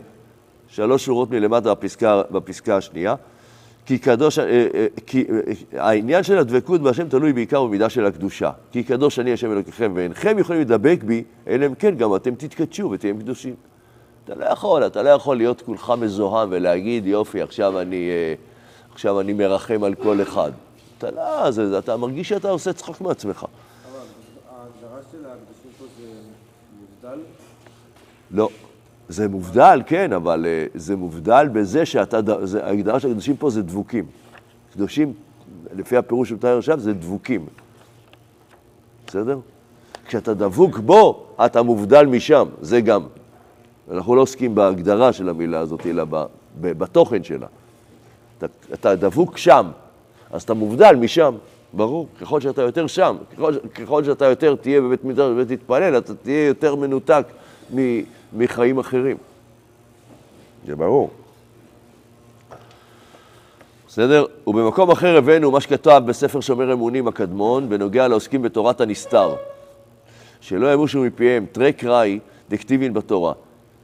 שלוש 0.68 1.06
שורות 1.06 1.32
מלמטה 1.32 1.74
בפסקה, 1.74 2.22
בפסקה 2.32 2.78
השנייה, 2.78 3.16
כי 3.86 3.98
קדוש, 3.98 4.40
אה, 4.40 4.68
אה, 4.74 4.88
כי 5.06 5.26
אה, 5.74 5.86
העניין 5.86 6.24
של 6.24 6.38
הדבקות 6.38 6.82
בהשם 6.82 7.10
תלוי 7.10 7.34
בעיקר 7.34 7.64
במידה 7.64 7.90
של 7.90 8.06
הקדושה. 8.06 8.52
כי 8.72 8.84
קדוש 8.84 9.20
אני 9.20 9.34
השם 9.34 9.52
אלוקיכם 9.52 9.92
ואינכם 9.96 10.40
יכולים 10.40 10.62
לדבק 10.62 11.04
בי, 11.04 11.24
אלא 11.48 11.66
אם 11.66 11.76
כן 11.76 11.96
גם 11.96 12.16
אתם 12.16 12.36
תתקדשו 12.36 12.92
ותהיו 12.92 13.18
קדושים. 13.20 13.56
אתה 14.24 14.36
לא 14.36 14.46
יכול, 14.46 14.86
אתה 14.86 15.04
לא 15.04 15.10
יכול 15.10 15.38
להיות 15.38 15.62
כולך 15.62 15.94
מזוהם 16.00 16.50
ולהגיד, 16.52 17.08
יופי, 17.08 17.42
עכשיו 17.42 17.80
אני, 17.80 18.10
עכשיו 18.94 19.20
אני 19.20 19.34
מרחם 19.34 19.84
על 19.84 19.96
כל 19.96 20.22
אחד. 20.22 20.52
אתה 20.98 21.12
לא, 21.12 21.52
זה, 21.52 21.80
אתה 21.80 21.98
מרגיש 21.98 22.30
שאתה 22.30 22.50
עושה 22.50 22.74
צחוק 22.74 23.02
מעצמך. 23.02 23.46
לא. 28.32 28.50
זה 29.10 29.28
מובדל, 29.28 29.82
כן, 29.86 30.14
אבל 30.14 30.46
uh, 30.46 30.78
זה 30.80 30.96
מובדל 30.96 31.48
בזה 31.54 31.86
שאתה, 31.86 32.20
ההגדרה 32.64 33.00
של 33.00 33.08
הקדושים 33.08 33.38
פה 33.38 33.50
זה 33.50 33.62
דבוקים. 33.62 34.06
קדושים, 34.74 35.14
לפי 35.74 35.98
הפירוש 35.98 36.30
של 36.30 36.36
מתאר 36.36 36.58
עכשיו, 36.58 36.80
זה 36.80 36.94
דבוקים. 36.94 37.46
בסדר? 39.08 39.40
כשאתה 40.06 40.34
דבוק 40.34 40.78
בו, 40.78 41.26
אתה 41.46 41.62
מובדל 41.62 42.06
משם, 42.06 42.48
זה 42.62 42.82
גם. 42.82 43.04
אנחנו 43.92 44.16
לא 44.16 44.22
עוסקים 44.22 44.56
בהגדרה 44.56 45.14
של 45.14 45.30
המילה 45.30 45.60
הזאת, 45.60 45.86
אלא 45.86 46.04
בתוכן 46.62 47.24
שלה. 47.24 47.48
אתה, 48.38 48.46
אתה 48.74 48.96
דבוק 48.96 49.38
שם, 49.38 49.72
אז 50.32 50.42
אתה 50.42 50.54
מובדל 50.54 50.96
משם, 50.96 51.36
ברור. 51.74 52.08
ככל 52.22 52.42
שאתה 52.42 52.62
יותר 52.62 52.88
שם, 52.88 53.16
ככל, 53.34 53.54
ככל 53.76 54.04
שאתה 54.04 54.26
יותר 54.26 54.56
תהיה 54.56 54.82
בבית 54.82 55.04
מדרש 55.04 55.32
ובבית 55.32 55.60
תתפלל, 55.60 55.98
אתה 55.98 56.16
תהיה 56.16 56.48
יותר 56.48 56.76
מנותק 56.76 57.26
מחיים 58.34 58.80
אחרים. 58.80 59.18
זה 60.68 60.76
ברור. 60.76 61.10
בסדר? 63.88 64.26
ובמקום 64.48 64.92
אחר 64.92 65.18
הבאנו 65.18 65.52
מה 65.52 65.62
שכתב 65.62 66.02
בספר 66.06 66.40
שומר 66.40 66.74
אמונים 66.74 67.08
הקדמון 67.08 67.70
בנוגע 67.70 68.08
לעוסקים 68.08 68.42
בתורת 68.42 68.82
הנסתר. 68.82 69.36
שלא 70.42 70.74
ימושו 70.74 71.02
מפיהם 71.02 71.46
תרי 71.52 71.74
קראי 71.74 72.20
דקטיבין 72.50 72.94
בתורה. 72.94 73.34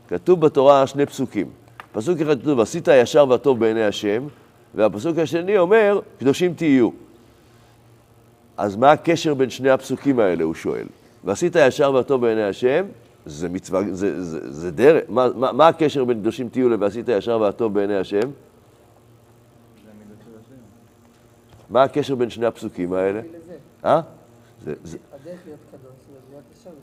כתוב 0.07 0.41
בתורה 0.41 0.87
שני 0.87 1.05
פסוקים. 1.05 1.49
פסוק 1.91 2.21
אחד 2.21 2.41
כתוב, 2.41 2.59
עשית 2.59 2.87
הישר 2.87 3.25
והטוב 3.29 3.59
בעיני 3.59 3.83
השם, 3.83 4.27
והפסוק 4.75 5.17
השני 5.17 5.57
אומר, 5.57 5.99
קדושים 6.19 6.53
תהיו. 6.53 7.06
אז 8.57 8.75
מה 8.75 8.91
הקשר 8.91 9.33
בין 9.33 9.49
שני 9.49 9.69
הפסוקים 9.69 10.19
האלה, 10.19 10.43
הוא 10.43 10.53
שואל. 10.53 10.85
ועשית 11.23 11.55
הישר 11.55 11.93
והטוב 11.93 12.21
בעיני 12.21 12.43
השם, 12.43 12.85
זה 13.25 13.49
מצווה, 13.49 13.81
זה, 13.91 14.23
זה, 14.23 14.51
זה 14.51 14.71
דרך, 14.71 15.03
מה, 15.09 15.27
מה, 15.35 15.51
מה 15.51 15.67
הקשר 15.67 16.03
בין 16.05 16.19
קדושים 16.19 16.49
תהיו 16.49 16.69
ל"ועשית 16.69 17.09
הישר 17.09 17.39
והטוב 17.41 17.73
בעיני 17.73 17.95
השם"? 17.97 18.29
מה 21.69 21.83
הקשר 21.83 22.15
בין 22.15 22.29
שני 22.29 22.45
הפסוקים 22.45 22.93
האלה? 22.93 23.21
אה? 23.85 24.01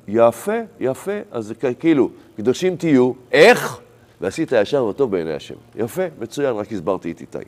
יפה, 0.09 0.53
יפה. 0.81 1.13
אז 1.31 1.47
זה 1.47 1.55
כאילו, 1.79 2.11
קדושים 2.37 2.77
תהיו, 2.77 3.13
איך? 3.33 3.81
ועשית 4.21 4.53
הישר 4.53 4.85
והטוב 4.85 5.11
בעיני 5.11 5.33
השם. 5.33 5.55
יפה, 5.77 6.03
מצוין, 6.19 6.57
רק 6.57 6.73
הסברתי 6.73 7.13
את 7.13 7.21
איתי. 7.21 7.39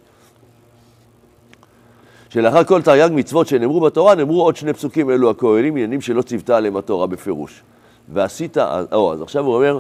שלאחר 2.37 2.64
כל 2.64 2.83
תרי"ג 2.83 3.11
מצוות 3.12 3.47
שנאמרו 3.47 3.81
בתורה, 3.81 4.14
נאמרו 4.14 4.43
עוד 4.43 4.57
שני 4.57 4.73
פסוקים 4.73 5.11
אלו 5.11 5.31
הכהנים, 5.31 5.73
עניינים 5.73 6.00
שלא 6.00 6.23
ציוותה 6.23 6.57
עליהם 6.57 6.76
התורה 6.76 7.07
בפירוש. 7.07 7.62
ועשית, 8.09 8.57
או, 8.93 9.12
אז 9.12 9.23
עכשיו 9.23 9.45
הוא 9.45 9.55
אומר, 9.55 9.78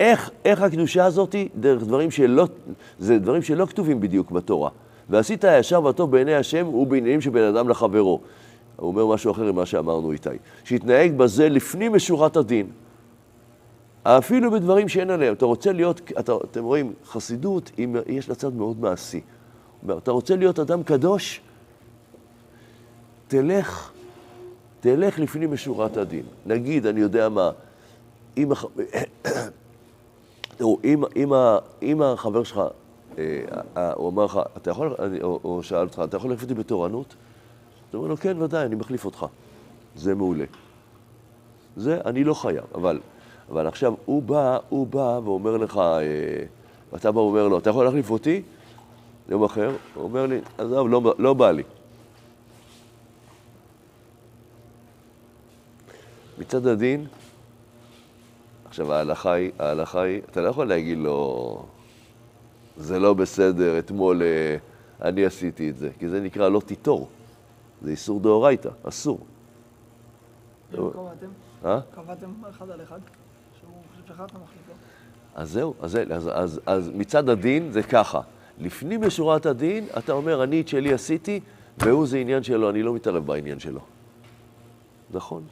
איך, 0.00 0.30
איך 0.44 0.62
הקדושה 0.62 1.04
הזאת, 1.04 1.34
דרך 1.56 1.82
דברים 1.82 2.10
שלא, 2.10 2.46
זה 2.98 3.18
דברים 3.18 3.42
שלא 3.42 3.66
כתובים 3.66 4.00
בדיוק 4.00 4.30
בתורה. 4.30 4.70
ועשית 5.10 5.44
הישר 5.44 5.84
והטוב 5.84 6.10
בעיני 6.10 6.34
השם 6.34 6.66
ובעניינים 6.68 7.20
של 7.20 7.30
בן 7.30 7.42
אדם 7.42 7.68
לחברו. 7.68 8.20
הוא 8.76 8.88
אומר 8.88 9.06
משהו 9.06 9.32
אחר 9.32 9.52
ממה 9.52 9.66
שאמרנו 9.66 10.12
איתי. 10.12 10.30
שהתנהג 10.64 11.12
בזה 11.16 11.48
לפנים 11.48 11.92
משורת 11.94 12.36
הדין. 12.36 12.66
אפילו 14.02 14.50
בדברים 14.50 14.88
שאין 14.88 15.10
עליהם. 15.10 15.34
אתה 15.34 15.44
רוצה 15.46 15.72
להיות, 15.72 16.00
אתה, 16.18 16.32
אתם 16.50 16.64
רואים, 16.64 16.92
חסידות, 17.06 17.70
יש 18.06 18.28
לה 18.28 18.34
צד 18.34 18.54
מאוד 18.54 18.80
מעשי. 18.80 19.20
אתה 19.98 20.10
רוצה 20.10 20.36
להיות 20.36 20.58
אדם 20.58 20.82
קדוש? 20.82 21.40
תלך, 23.28 23.90
תלך 24.80 25.18
לפנים 25.18 25.52
משורת 25.52 25.96
הדין. 25.96 26.24
נגיד, 26.46 26.86
אני 26.86 27.00
יודע 27.00 27.28
מה, 27.28 27.50
אם, 28.36 28.48
תראו, 30.56 30.78
אם, 30.84 31.04
אם, 31.16 31.32
אם 31.82 32.02
החבר 32.02 32.44
שלך, 32.44 32.60
אה, 33.18 33.92
הוא 33.94 34.08
אמר 34.08 34.24
לך, 34.24 34.40
אתה 34.56 34.70
יכול, 34.70 34.94
או 35.22 35.60
שאל 35.62 35.78
אותך, 35.78 36.02
אתה 36.04 36.16
יכול 36.16 36.30
להחליף 36.30 36.50
אותי 36.50 36.54
בתורנות? 36.54 37.14
אתה 37.88 37.96
אומר 37.96 38.08
לו, 38.08 38.16
כן, 38.16 38.42
ודאי, 38.42 38.66
אני 38.66 38.74
מחליף 38.74 39.04
אותך. 39.04 39.26
זה 39.96 40.14
מעולה. 40.14 40.44
זה, 41.76 42.00
אני 42.04 42.24
לא 42.24 42.34
חייב, 42.34 42.64
אבל, 42.74 43.00
אבל 43.50 43.66
עכשיו 43.66 43.94
הוא 44.04 44.22
בא, 44.22 44.58
הוא 44.68 44.86
בא 44.86 45.20
ואומר 45.24 45.56
לך, 45.56 45.76
אה, 45.76 46.02
ואתה 46.92 47.12
בא 47.12 47.18
ואומר 47.18 47.48
לו, 47.48 47.58
אתה 47.58 47.70
יכול 47.70 47.84
להחליף 47.84 48.10
אותי? 48.10 48.42
יום 49.28 49.44
אחר, 49.44 49.76
הוא 49.94 50.04
אומר 50.04 50.26
לי, 50.26 50.40
עזוב, 50.58 50.88
לא, 50.88 51.14
לא 51.18 51.34
בא 51.34 51.50
לי. 51.50 51.62
מצד 56.38 56.66
הדין, 56.66 57.06
עכשיו 58.66 58.92
ההלכה 58.92 59.32
היא, 59.32 59.50
ההלכה 59.58 60.02
היא, 60.02 60.20
אתה 60.30 60.40
לא 60.40 60.48
יכול 60.48 60.66
להגיד 60.66 60.98
לו, 60.98 61.62
זה 62.76 62.98
לא 62.98 63.14
בסדר, 63.14 63.78
אתמול 63.78 64.22
אה, 64.22 64.56
אני 65.08 65.24
עשיתי 65.24 65.70
את 65.70 65.76
זה, 65.76 65.90
כי 65.98 66.08
זה 66.08 66.20
נקרא 66.20 66.48
לא 66.48 66.60
תיטור, 66.60 67.08
זה 67.82 67.90
איסור 67.90 68.20
דאורייתא, 68.20 68.68
אסור. 68.82 69.18
לא 70.72 70.90
קבעתם? 70.92 71.26
אה? 71.64 71.80
קבעתם 71.94 72.30
אחד 72.50 72.70
על 72.70 72.82
אחד? 72.82 72.98
שהוא 73.60 73.70
חושב 73.90 74.08
שאחד 74.08 74.24
אתה 74.24 74.34
מחליף 74.34 74.68
לו? 74.68 74.74
אז 75.34 75.50
זהו, 75.50 75.74
אז, 75.80 75.98
אז, 76.10 76.30
אז, 76.34 76.60
אז 76.66 76.90
מצד 76.94 77.28
הדין 77.28 77.72
זה 77.72 77.82
ככה. 77.82 78.20
לפנים 78.60 79.00
משורת 79.06 79.46
הדין, 79.46 79.86
אתה 79.98 80.12
אומר, 80.12 80.44
אני 80.44 80.60
את 80.60 80.68
שלי 80.68 80.92
עשיתי, 80.92 81.40
והוא 81.78 82.06
זה 82.06 82.18
עניין 82.18 82.42
שלו, 82.42 82.70
אני 82.70 82.82
לא 82.82 82.94
מתערב 82.94 83.26
בעניין 83.26 83.58
שלו. 83.58 83.80
נכון, 85.10 85.42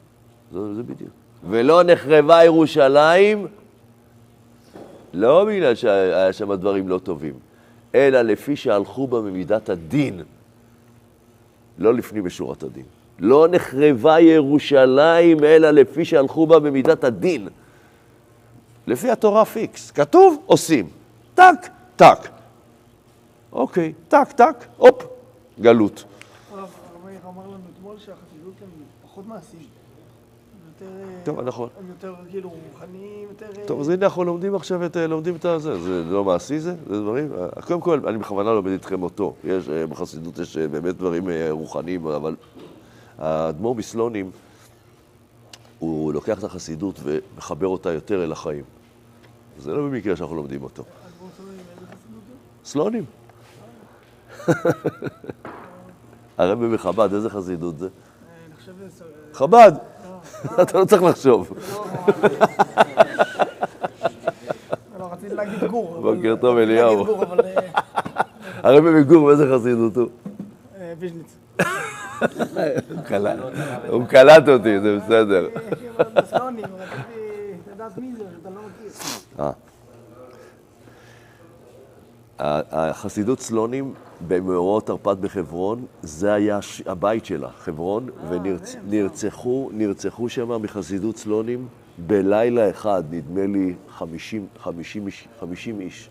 זה, 0.53 0.75
זה 0.75 0.83
בדיוק. 0.83 1.11
ולא 1.51 1.83
נחרבה 1.83 2.45
ירושלים, 2.45 3.47
לא 5.13 5.45
בגלל 5.45 5.75
שהיה 5.75 6.33
שם 6.33 6.55
דברים 6.55 6.89
לא 6.89 6.99
טובים, 6.99 7.35
אלא 7.95 8.23
לפי 8.23 8.57
שהלכו 8.57 9.07
בה 9.07 9.21
ממידת 9.21 9.69
הדין, 9.69 10.23
לא 11.79 11.95
לפנים 11.95 12.25
משורת 12.25 12.63
הדין. 12.63 12.85
לא 13.19 13.47
נחרבה 13.51 14.21
ירושלים, 14.21 15.45
אלא 15.45 15.71
לפי 15.71 16.05
שהלכו 16.05 16.47
בה 16.47 16.59
במידת 16.59 17.05
הדין. 17.05 17.49
לפי 18.87 19.11
התורה 19.11 19.45
פיקס. 19.45 19.91
כתוב, 19.91 20.43
עושים. 20.47 20.89
טק, 21.35 21.69
טק. 21.97 22.36
אוקיי, 23.53 23.93
טק, 24.09 24.33
טק, 24.37 24.65
הופ, 24.77 25.03
גלות. 25.61 26.05
הרב 26.53 26.71
מאיר 27.05 27.19
אמר 27.29 27.43
לנו 27.43 27.59
אתמול 27.77 27.97
שהחסידות 27.99 28.55
הם 28.63 28.69
פחות 29.03 29.27
מעשיים. 29.27 29.67
יותר... 30.81 30.93
טוב, 31.25 31.41
נכון. 31.41 31.69
הם 31.79 31.89
יותר 31.89 32.15
כאילו 32.31 32.53
רוחניים, 32.73 33.29
יותר... 33.29 33.47
טוב, 33.67 33.81
אז 33.81 33.89
הנה 33.89 34.07
אנחנו 34.07 34.25
לומדים 34.25 34.55
עכשיו 34.55 34.87
את, 34.87 34.97
לומדים 34.97 35.37
את 35.37 35.45
הזה, 35.45 35.81
זה 35.81 36.05
לא 36.05 36.25
מעשי 36.25 36.59
זה? 36.59 36.75
זה 36.87 37.01
דברים, 37.01 37.33
קודם 37.67 37.81
כל, 37.81 38.01
אני 38.09 38.19
בכוונה 38.19 38.53
לומד 38.53 38.71
איתכם 38.71 39.03
אותו. 39.03 39.35
יש, 39.45 39.69
בחסידות 39.69 40.39
יש 40.39 40.57
באמת 40.57 40.97
דברים 40.97 41.29
רוחניים, 41.51 42.07
אבל 42.07 42.37
האדמו"ר 43.19 43.75
מסלונים, 43.75 44.31
הוא 45.79 46.13
לוקח 46.13 46.39
את 46.39 46.45
החסידות 46.45 47.01
ומחבר 47.03 47.67
אותה 47.67 47.93
יותר 47.93 48.25
אל 48.25 48.33
החיים. 48.33 48.65
זה 49.59 49.73
לא 49.73 49.83
במקרה 49.83 50.17
שאנחנו 50.17 50.37
לומדים 50.37 50.63
אותו. 50.63 50.85
סלונים. 52.65 53.05
הרבי 56.39 56.67
מחב"ד, 56.67 57.15
איזה 57.15 57.31
חסידות 57.31 57.79
זה? 57.79 57.89
חב"ד. 59.33 59.73
אתה 60.63 60.79
לא 60.79 60.85
צריך 60.85 61.03
לחשוב. 61.03 61.53
לא, 64.99 65.09
רציתי 65.13 65.35
להגיד 65.35 65.65
גור. 65.65 66.01
בוקר 66.03 66.37
טוב, 66.41 66.59
אליהו. 66.59 67.23
אבל... 67.23 67.41
הרבי 68.65 68.91
מגור, 68.91 69.27
באיזה 69.27 69.55
חסידות 69.55 69.97
הוא? 69.97 70.09
אה, 70.81 70.95
ויז'ניץ. 70.99 71.37
הוא 73.89 74.07
קלט 74.07 74.49
אותי, 74.49 74.81
זה 74.81 74.99
בסדר. 74.99 75.49
בסלונים, 76.15 76.65
רציתי 76.65 77.71
לדעת 77.75 77.99
מי 77.99 78.13
זה, 78.17 78.25
שאתה 78.37 78.51
לא 78.51 78.61
מכיר. 78.61 78.91
אה. 79.41 79.51
החסידות 82.39 83.41
סלונים 83.41 83.95
במאורעות 84.29 84.87
תרפ"ט 84.87 85.19
בחברון, 85.19 85.87
זה 86.03 86.33
היה 86.35 86.59
הבית 86.87 87.25
שלה, 87.27 87.51
חברון, 87.51 88.09
ונרצחו 88.89 89.71
נרצחו 89.73 90.29
שם 90.29 90.63
מחסידות 90.63 91.17
סלונים 91.17 91.69
בלילה 92.07 92.71
אחד, 92.71 93.03
נדמה 93.11 93.47
לי 93.47 93.75
50, 93.89 94.47
50, 94.59 95.07
איש- 95.07 95.29
50 95.41 95.81
איש. 95.81 96.11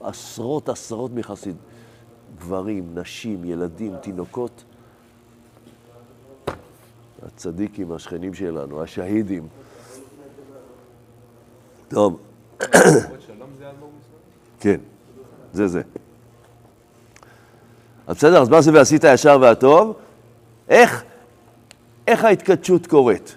עשרות 0.00 0.68
עשרות 0.68 1.10
מחסיד, 1.14 1.56
גברים, 2.38 2.98
נשים, 2.98 3.44
ילדים, 3.44 3.96
תינוקות. 3.96 4.64
הצדיקים, 7.26 7.92
השכנים 7.92 8.34
שלנו, 8.34 8.82
השהידים. 8.82 9.48
טוב, 11.88 12.18
שלום 13.26 13.48
זה 13.58 13.70
אלמוג? 13.70 13.90
כן, 14.62 14.76
זה 15.52 15.68
זה. 15.68 15.82
אז 18.06 18.16
בסדר, 18.16 18.42
אז 18.42 18.48
מה 18.48 18.60
זה 18.60 18.72
ועשית 18.72 19.04
הישר 19.04 19.38
והטוב? 19.40 19.94
איך, 20.68 21.04
איך 22.06 22.24
ההתקדשות 22.24 22.86
קורית? 22.86 23.36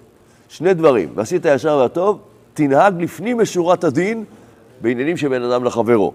שני 0.50 0.74
דברים, 0.74 1.10
ועשית 1.16 1.46
הישר 1.46 1.78
והטוב, 1.82 2.22
תנהג 2.54 3.02
לפנים 3.02 3.38
משורת 3.42 3.84
הדין 3.84 4.24
בעניינים 4.82 5.18
שבין 5.18 5.44
אדם 5.44 5.64
לחברו. 5.64 6.14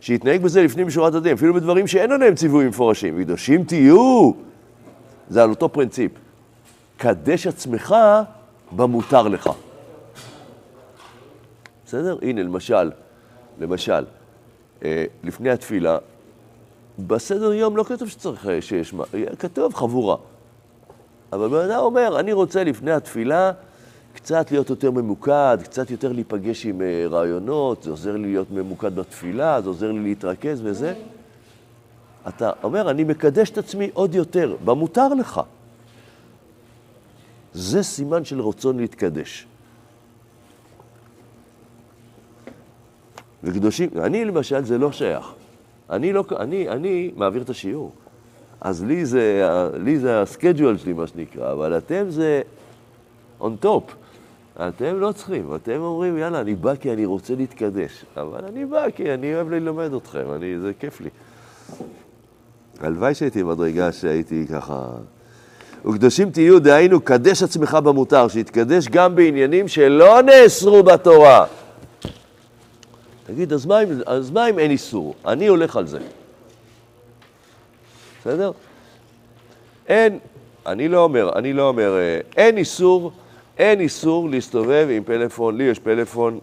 שיתנהג 0.00 0.42
בזה 0.42 0.62
לפנים 0.62 0.86
משורת 0.86 1.14
הדין, 1.14 1.32
אפילו 1.32 1.54
בדברים 1.54 1.86
שאין 1.86 2.12
עליהם 2.12 2.34
ציוויים 2.34 2.68
מפורשים. 2.68 3.24
קדושים 3.24 3.64
תהיו, 3.64 4.32
זה 5.30 5.42
על 5.42 5.50
אותו 5.50 5.68
פרינציפ. 5.68 6.12
קדש 6.96 7.46
עצמך 7.46 7.94
במותר 8.72 9.28
לך. 9.28 9.50
בסדר? 11.86 12.18
הנה, 12.22 12.42
למשל, 12.42 12.90
למשל, 13.60 14.04
לפני 15.24 15.50
התפילה, 15.50 15.98
בסדר 17.06 17.52
יום 17.52 17.76
לא 17.76 17.84
כתוב 17.84 18.08
שצריך 18.08 18.46
אה, 18.48 18.62
שיש, 18.62 18.94
מה- 18.94 19.04
כתוב 19.38 19.74
חבורה. 19.74 20.16
אבל 21.32 21.48
בן 21.48 21.70
אדם 21.70 21.78
אומר, 21.80 22.20
אני 22.20 22.32
רוצה 22.32 22.64
לפני 22.64 22.90
התפילה 22.92 23.52
קצת 24.14 24.50
להיות 24.50 24.70
יותר 24.70 24.90
ממוקד, 24.90 25.58
קצת 25.62 25.90
יותר 25.90 26.12
להיפגש 26.12 26.66
עם 26.66 26.82
אה, 26.82 27.04
רעיונות, 27.10 27.82
זה 27.82 27.90
עוזר 27.90 28.12
לי 28.16 28.22
להיות 28.32 28.50
ממוקד 28.50 28.94
בתפילה, 28.96 29.60
זה 29.60 29.68
עוזר 29.68 29.92
לי 29.92 29.98
להתרכז 30.00 30.60
וזה. 30.64 30.94
אתה 32.28 32.50
אומר, 32.62 32.90
אני 32.90 33.04
מקדש 33.04 33.50
את 33.50 33.58
עצמי 33.58 33.90
עוד 33.94 34.14
יותר, 34.14 34.56
במותר 34.64 35.08
לך. 35.14 35.40
זה 37.52 37.82
סימן 37.82 38.24
של 38.24 38.40
רצון 38.40 38.76
להתקדש. 38.76 39.46
וקדושים, 43.44 43.88
אני 44.02 44.24
למשל, 44.24 44.64
זה 44.64 44.78
לא 44.78 44.92
שייך. 44.92 45.32
אני, 45.90 46.12
לא, 46.12 46.24
אני, 46.38 46.68
אני 46.68 47.10
מעביר 47.16 47.42
את 47.42 47.50
השיעור. 47.50 47.92
אז 48.60 48.84
לי 48.84 49.06
זה, 49.06 49.48
לי 49.74 49.98
זה 49.98 50.22
הסקייג'ואל 50.22 50.76
שלי, 50.76 50.92
מה 50.92 51.06
שנקרא, 51.06 51.52
אבל 51.52 51.78
אתם 51.78 52.04
זה 52.08 52.42
on 53.40 53.64
top. 53.64 53.92
אתם 54.68 55.00
לא 55.00 55.12
צריכים, 55.12 55.54
אתם 55.54 55.80
אומרים, 55.80 56.18
יאללה, 56.18 56.40
אני 56.40 56.54
בא 56.54 56.74
כי 56.74 56.92
אני 56.92 57.04
רוצה 57.04 57.34
להתקדש. 57.34 58.04
אבל 58.16 58.44
אני 58.44 58.64
בא 58.66 58.90
כי 58.90 59.14
אני 59.14 59.34
אוהב 59.34 59.50
ללמד 59.50 59.94
אתכם, 59.94 60.24
אני, 60.34 60.58
זה 60.58 60.72
כיף 60.78 61.00
לי. 61.00 61.10
הלוואי 62.80 63.14
שהייתי 63.14 63.44
במדרגה 63.44 63.92
שהייתי 63.92 64.46
ככה... 64.46 64.86
וקדושים 65.84 66.30
תהיו, 66.30 66.60
דהיינו, 66.60 67.00
קדש 67.00 67.42
עצמך 67.42 67.78
במותר, 67.84 68.28
שיתקדש 68.28 68.88
גם 68.88 69.14
בעניינים 69.14 69.68
שלא 69.68 70.22
נאסרו 70.22 70.82
בתורה. 70.82 71.46
תגיד, 73.28 73.52
אז 73.52 73.66
מה, 73.66 73.82
אם, 73.82 73.88
אז 74.06 74.30
מה 74.30 74.50
אם 74.50 74.58
אין 74.58 74.70
איסור? 74.70 75.14
אני 75.26 75.46
הולך 75.46 75.76
על 75.76 75.86
זה. 75.86 75.98
בסדר? 78.20 78.52
אין, 79.86 80.18
אני 80.66 80.88
לא 80.88 81.04
אומר, 81.04 81.38
אני 81.38 81.52
לא 81.52 81.68
אומר, 81.68 81.96
אה, 81.98 82.20
אין 82.36 82.56
איסור, 82.56 83.12
אין 83.58 83.80
איסור 83.80 84.30
להסתובב 84.30 84.88
עם 84.90 85.04
פלאפון, 85.04 85.56
לי 85.56 85.64
יש 85.64 85.78
פלאפון, 85.78 86.38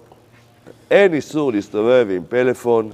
אין 0.91 1.13
איסור 1.13 1.51
להסתובב 1.51 2.07
עם 2.11 2.23
פלאפון 2.29 2.91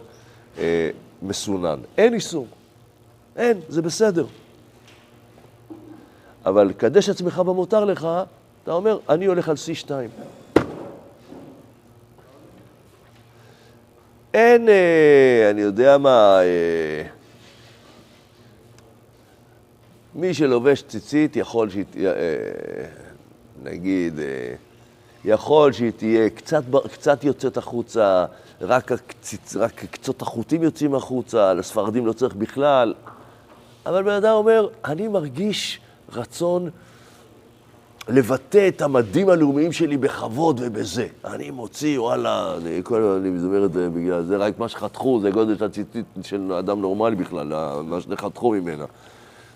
אה, 0.57 0.89
מסונן. 1.21 1.79
אין 1.97 2.13
איסור. 2.13 2.47
אין, 3.35 3.59
זה 3.69 3.81
בסדר. 3.81 4.25
אבל 6.45 6.73
קדש 6.77 7.09
עצמך 7.09 7.39
במותר 7.39 7.85
לך, 7.85 8.07
אתה 8.63 8.71
אומר, 8.71 8.97
אני 9.09 9.25
הולך 9.25 9.49
על 9.49 9.55
C2. 9.55 9.91
אין, 14.33 14.69
אה, 14.69 15.47
אני 15.49 15.61
יודע 15.61 15.97
מה, 15.97 16.39
אה, 16.41 17.07
מי 20.15 20.33
שלובש 20.33 20.81
ציצית 20.81 21.35
יכול 21.35 21.69
שהיא 21.69 21.85
תהיה, 21.91 22.11
אה, 22.11 22.17
נגיד, 23.63 24.19
אה, 24.19 24.53
יכול 25.25 25.71
שהיא 25.71 25.91
תהיה 25.91 26.29
קצת, 26.29 26.63
קצת 26.91 27.23
יוצאת 27.23 27.57
החוצה, 27.57 28.25
רק, 28.61 28.91
הקציצ, 28.91 29.55
רק 29.55 29.85
קצות 29.91 30.21
החוטים 30.21 30.63
יוצאים 30.63 30.95
החוצה, 30.95 31.53
לספרדים 31.53 32.05
לא 32.05 32.13
צריך 32.13 32.35
בכלל. 32.35 32.93
אבל 33.85 34.03
בן 34.03 34.11
אדם 34.11 34.33
אומר, 34.33 34.67
אני 34.85 35.07
מרגיש 35.07 35.79
רצון 36.13 36.69
לבטא 38.09 38.67
את 38.67 38.81
המדים 38.81 39.29
הלאומיים 39.29 39.71
שלי 39.71 39.97
בכבוד 39.97 40.61
ובזה. 40.63 41.07
אני 41.25 41.51
מוציא, 41.51 41.99
וואלה, 41.99 42.55
אני, 42.57 42.81
כל, 42.83 43.01
אני 43.01 43.29
אומר 43.45 43.65
את 43.65 43.73
זה 43.73 43.89
בגלל 43.89 44.23
זה, 44.23 44.37
רק 44.37 44.59
מה 44.59 44.69
שחתכו, 44.69 45.19
זה 45.21 45.29
גודל 45.29 45.65
הציצית 45.65 46.05
של 46.23 46.53
אדם 46.53 46.81
נורמלי 46.81 47.15
בכלל, 47.15 47.47
מה 47.83 48.01
שחתכו 48.01 48.51
ממנה. 48.51 48.85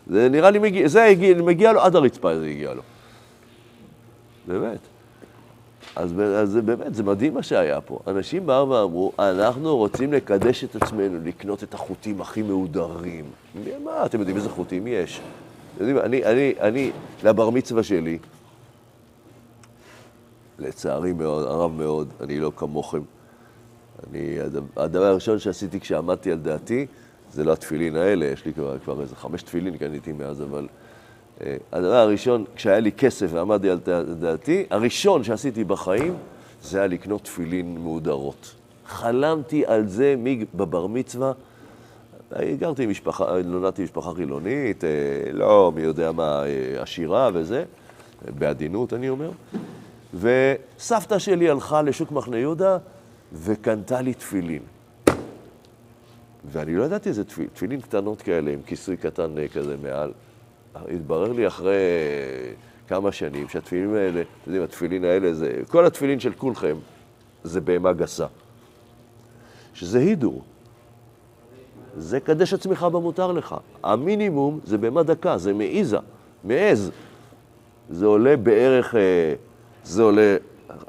זה 0.07 0.29
נראה 0.29 0.49
לי 0.49 0.59
מגיע, 0.59 0.87
זה 0.87 1.03
הגיע, 1.03 1.41
מגיע 1.41 1.73
לו, 1.73 1.81
עד 1.81 1.95
הרצפה 1.95 2.39
זה 2.39 2.45
הגיע 2.45 2.73
לו. 2.73 2.81
באמת. 4.47 4.79
אז, 5.95 6.13
אז 6.35 6.55
באמת, 6.55 6.95
זה 6.95 7.03
מדהים 7.03 7.33
מה 7.33 7.43
שהיה 7.43 7.81
פה. 7.81 7.99
אנשים 8.07 8.45
באו 8.45 8.69
ואמרו, 8.69 9.11
אנחנו 9.19 9.77
רוצים 9.77 10.13
לקדש 10.13 10.63
את 10.63 10.75
עצמנו, 10.75 11.17
לקנות 11.23 11.63
את 11.63 11.73
החוטים 11.73 12.21
הכי 12.21 12.41
מהודרים. 12.41 13.25
מה, 13.83 14.05
אתם 14.05 14.19
יודעים 14.19 14.37
איזה 14.37 14.49
חוטים 14.49 14.87
יש? 14.87 15.21
אני, 15.81 16.23
אני, 16.25 16.53
אני, 16.59 16.91
לבר 17.23 17.49
מצווה 17.49 17.83
שלי, 17.83 18.17
לצערי 20.59 21.13
מאוד, 21.13 21.45
הרב 21.45 21.71
מאוד, 21.71 22.07
אני 22.21 22.39
לא 22.39 22.51
כמוכם. 22.55 23.01
אני, 24.11 24.37
הדבר, 24.77 25.05
הראשון 25.05 25.39
שעשיתי 25.39 25.79
כשעמדתי 25.79 26.31
על 26.31 26.37
דעתי, 26.37 26.85
זה 27.31 27.43
לא 27.43 27.53
התפילין 27.53 27.95
האלה, 27.95 28.25
יש 28.25 28.45
לי 28.45 28.53
כבר, 28.53 28.79
כבר 28.79 29.01
איזה 29.01 29.15
חמש 29.15 29.43
תפילין 29.43 29.77
קניתי 29.77 30.11
מאז, 30.11 30.41
אבל 30.41 30.67
אה, 31.41 31.57
הדבר 31.71 31.95
הראשון, 31.95 32.45
כשהיה 32.55 32.79
לי 32.79 32.91
כסף 32.91 33.27
ועמדתי 33.31 33.69
על 33.69 33.79
דע- 33.79 34.03
דעתי, 34.03 34.65
הראשון 34.69 35.23
שעשיתי 35.23 35.63
בחיים, 35.63 36.15
זה 36.63 36.77
היה 36.77 36.87
לקנות 36.87 37.23
תפילין 37.23 37.77
מהודרות. 37.77 38.55
חלמתי 38.87 39.65
על 39.65 39.87
זה 39.87 40.15
בבר 40.55 40.87
מצווה. 40.87 41.31
גרתי 42.59 42.83
עם 42.83 42.89
משפחה, 42.89 43.41
נולדתי 43.45 43.81
במשפחה 43.81 44.13
חילונית, 44.13 44.83
אה, 44.83 44.89
לא 45.31 45.71
מי 45.75 45.81
יודע 45.81 46.11
מה, 46.11 46.43
אה, 46.45 46.81
עשירה 46.81 47.29
וזה, 47.33 47.63
בעדינות 48.39 48.93
אני 48.93 49.09
אומר. 49.09 49.31
וסבתא 50.19 51.19
שלי 51.19 51.49
הלכה 51.49 51.81
לשוק 51.81 52.11
מחנה 52.11 52.37
יהודה 52.37 52.77
וקנתה 53.33 54.01
לי 54.01 54.13
תפילין. 54.13 54.61
ואני 56.51 56.75
לא 56.75 56.83
ידעתי 56.83 57.09
איזה 57.09 57.23
תפילין, 57.23 57.49
תפילין 57.53 57.81
קטנות 57.81 58.21
כאלה 58.21 58.51
עם 58.51 58.61
כיסוי 58.61 58.97
קטן 58.97 59.37
אה, 59.37 59.47
כזה 59.47 59.75
מעל. 59.83 60.11
התברר 60.75 61.31
לי 61.31 61.47
אחרי 61.47 61.79
כמה 62.87 63.11
שנים 63.11 63.49
שהתפילין 63.49 63.95
האלה, 63.95 64.21
אתם 64.21 64.27
יודעים, 64.47 64.63
התפילין 64.63 65.03
האלה 65.03 65.33
זה, 65.33 65.61
כל 65.67 65.85
התפילין 65.85 66.19
של 66.19 66.33
כולכם 66.33 66.75
זה 67.43 67.61
בהמה 67.61 67.93
גסה. 67.93 68.25
שזה 69.73 69.99
הידור. 69.99 70.43
זה 71.97 72.19
קדש 72.19 72.53
עצמך 72.53 72.83
במותר 72.83 73.31
לך. 73.31 73.55
המינימום 73.83 74.59
זה 74.63 74.77
בהמה 74.77 75.03
דקה, 75.03 75.37
זה 75.37 75.53
מעיזה, 75.53 75.97
מעז. 76.43 76.91
זה 77.89 78.05
עולה 78.05 78.37
בערך, 78.37 78.95
אה, 78.95 79.33
זה 79.85 80.03
עולה 80.03 80.37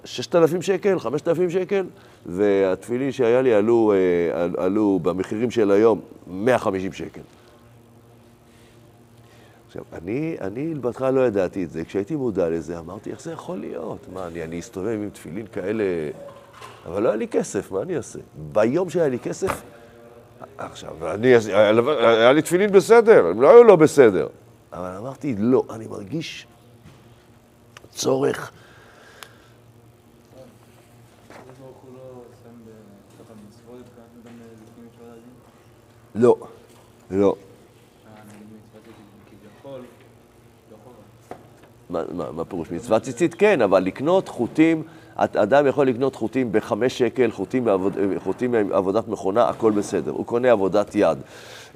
6,000 0.05 0.63
שקל, 0.63 0.99
5,000 0.99 1.51
שקל, 1.51 1.87
והתפילין 2.27 3.13
שהיה 3.13 3.43
לי 3.43 3.55
עלו, 3.55 3.93
אה, 3.93 4.43
על- 4.43 4.55
עלו 4.59 4.99
במחירים 5.03 5.51
של 5.51 5.71
היום 5.71 6.01
150 6.27 6.93
שקל. 6.93 7.21
עכשיו, 9.67 9.83
אני, 9.93 10.37
אני 10.41 10.75
בהתחלה 10.75 11.11
לא 11.11 11.27
ידעתי 11.27 11.65
את 11.65 11.71
זה. 11.71 11.85
כשהייתי 11.85 12.17
מודע 12.17 12.49
לזה, 12.51 12.79
אמרתי, 12.79 13.11
איך 13.11 13.21
זה 13.23 13.33
יכול 13.33 13.59
להיות? 13.59 14.07
מה, 14.13 14.27
אני, 14.27 14.43
אני 14.45 14.61
אסתובב 14.61 14.89
עם 15.03 15.11
תפילין 15.11 15.47
כאלה... 15.47 15.85
אבל 16.87 17.03
לא 17.03 17.09
היה 17.09 17.17
לי 17.17 17.29
כסף, 17.29 17.73
מה 17.73 17.83
אני 17.83 17.97
אעשה? 17.97 18.19
ביום 18.53 18.91
שהיה 18.91 19.09
לי 19.09 19.19
כסף, 19.19 19.63
עכשיו, 20.59 21.15
אני, 21.15 21.27
היה, 21.29 21.71
היה 21.99 22.33
לי 22.33 22.43
תפילין 22.43 22.73
בסדר, 22.73 23.27
הם 23.27 23.43
לא 23.43 23.51
היו 23.51 23.65
לא 23.65 23.77
בסדר. 23.77 24.27
אבל 24.73 24.97
אמרתי, 24.99 25.35
לא, 25.39 25.65
אני 25.71 25.87
מרגיש 25.87 26.47
צורך. 27.91 28.51
הקדוש 31.31 31.59
ברוך 31.61 31.77
הוא 31.83 31.95
לא 31.95 32.23
שם 32.43 32.51
בתוך 32.67 33.31
המצוות 33.31 33.87
גם 33.99 34.05
גם 34.25 34.33
לפנים 34.33 34.89
משורת 34.95 35.11
הדין? 35.13 35.23
לא, 36.17 36.37
לא. 37.11 37.35
מה, 41.91 42.45
פירוש? 42.49 42.71
מצוות 42.71 43.03
ציצית 43.03 43.35
כן, 43.35 43.63
אבל 43.63 43.83
לקנות 43.83 44.29
חוטים, 44.29 44.83
אדם 45.17 45.67
יכול 45.67 45.89
לקנות 45.89 46.15
חוטים 46.15 46.53
בחמש 46.53 46.99
שקל, 46.99 47.31
חוטים, 47.31 48.55
מעבודת 48.69 49.09
מכונה, 49.09 49.49
הכל 49.49 49.73
בסדר. 49.73 50.11
הוא 50.11 50.27
קונה 50.27 50.53
עבודת 50.53 50.95
יד, 50.95 51.19